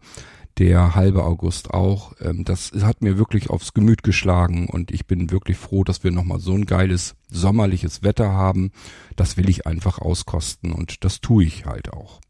[0.59, 2.15] der halbe August auch.
[2.21, 6.11] Ähm, das hat mir wirklich aufs Gemüt geschlagen und ich bin wirklich froh, dass wir
[6.11, 8.73] nochmal so ein geiles sommerliches Wetter haben.
[9.17, 12.21] Das will ich einfach auskosten und das tue ich halt auch.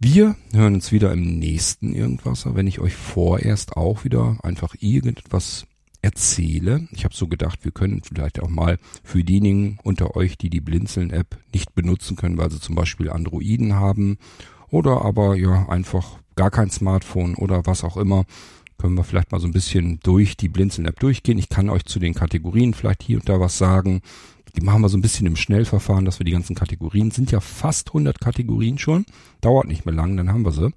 [0.00, 5.66] Wir hören uns wieder im nächsten Irgendwasser, wenn ich euch vorerst auch wieder einfach irgendwas
[6.04, 6.86] erzähle.
[6.92, 10.60] Ich habe so gedacht, wir können vielleicht auch mal für diejenigen unter euch, die die
[10.60, 14.18] Blinzeln-App nicht benutzen können, weil sie zum Beispiel Androiden haben
[14.68, 18.24] oder aber ja einfach gar kein Smartphone oder was auch immer,
[18.76, 21.38] können wir vielleicht mal so ein bisschen durch die Blinzeln-App durchgehen.
[21.38, 24.02] Ich kann euch zu den Kategorien vielleicht hier und da was sagen.
[24.56, 27.40] Die machen wir so ein bisschen im Schnellverfahren, dass wir die ganzen Kategorien, sind ja
[27.40, 29.06] fast 100 Kategorien schon,
[29.40, 30.70] dauert nicht mehr lang, dann haben wir sie.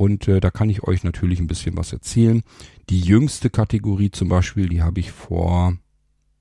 [0.00, 2.42] Und äh, da kann ich euch natürlich ein bisschen was erzählen.
[2.88, 5.76] Die jüngste Kategorie zum Beispiel, die habe ich vor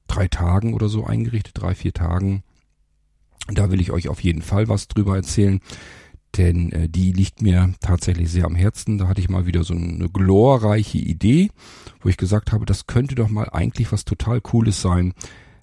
[0.07, 2.43] drei Tagen oder so eingerichtet, drei, vier Tagen.
[3.49, 5.59] Da will ich euch auf jeden Fall was drüber erzählen
[6.37, 8.99] denn äh, die liegt mir tatsächlich sehr am Herzen.
[8.99, 11.49] Da hatte ich mal wieder so eine glorreiche Idee,
[12.01, 15.13] wo ich gesagt habe, das könnte doch mal eigentlich was total Cooles sein.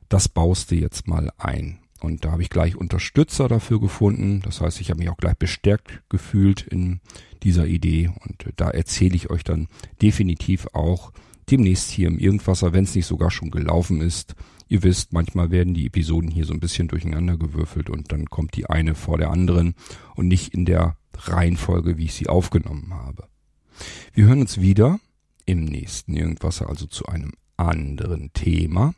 [0.08, 1.78] Das baust du jetzt mal ein.
[2.00, 4.42] Und da habe ich gleich Unterstützer dafür gefunden.
[4.42, 7.00] Das heißt, ich habe mich auch gleich bestärkt gefühlt in
[7.42, 8.10] dieser Idee.
[8.24, 9.68] Und äh, da erzähle ich euch dann
[10.02, 11.12] definitiv auch
[11.50, 14.34] demnächst hier im Irgendwasser, wenn es nicht sogar schon gelaufen ist.
[14.68, 18.56] Ihr wisst, manchmal werden die Episoden hier so ein bisschen durcheinander gewürfelt und dann kommt
[18.56, 19.74] die eine vor der anderen
[20.16, 23.28] und nicht in der Reihenfolge, wie ich sie aufgenommen habe.
[24.12, 24.98] Wir hören uns wieder
[25.44, 28.94] im nächsten Irgendwasser, also zu einem anderen Thema.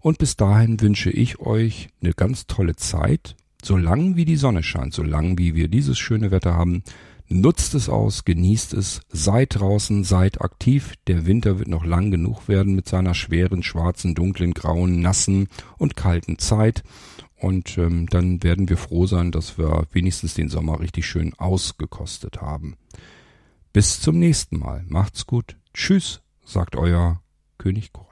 [0.00, 4.94] Und bis dahin wünsche ich euch eine ganz tolle Zeit, solange wie die Sonne scheint,
[4.94, 6.82] solange wie wir dieses schöne Wetter haben.
[7.34, 10.92] Nutzt es aus, genießt es, seid draußen, seid aktiv.
[11.06, 15.96] Der Winter wird noch lang genug werden mit seiner schweren, schwarzen, dunklen, grauen, nassen und
[15.96, 16.82] kalten Zeit.
[17.38, 22.42] Und ähm, dann werden wir froh sein, dass wir wenigstens den Sommer richtig schön ausgekostet
[22.42, 22.76] haben.
[23.72, 24.84] Bis zum nächsten Mal.
[24.86, 25.56] Macht's gut.
[25.72, 27.22] Tschüss, sagt euer
[27.56, 28.11] König Kurt.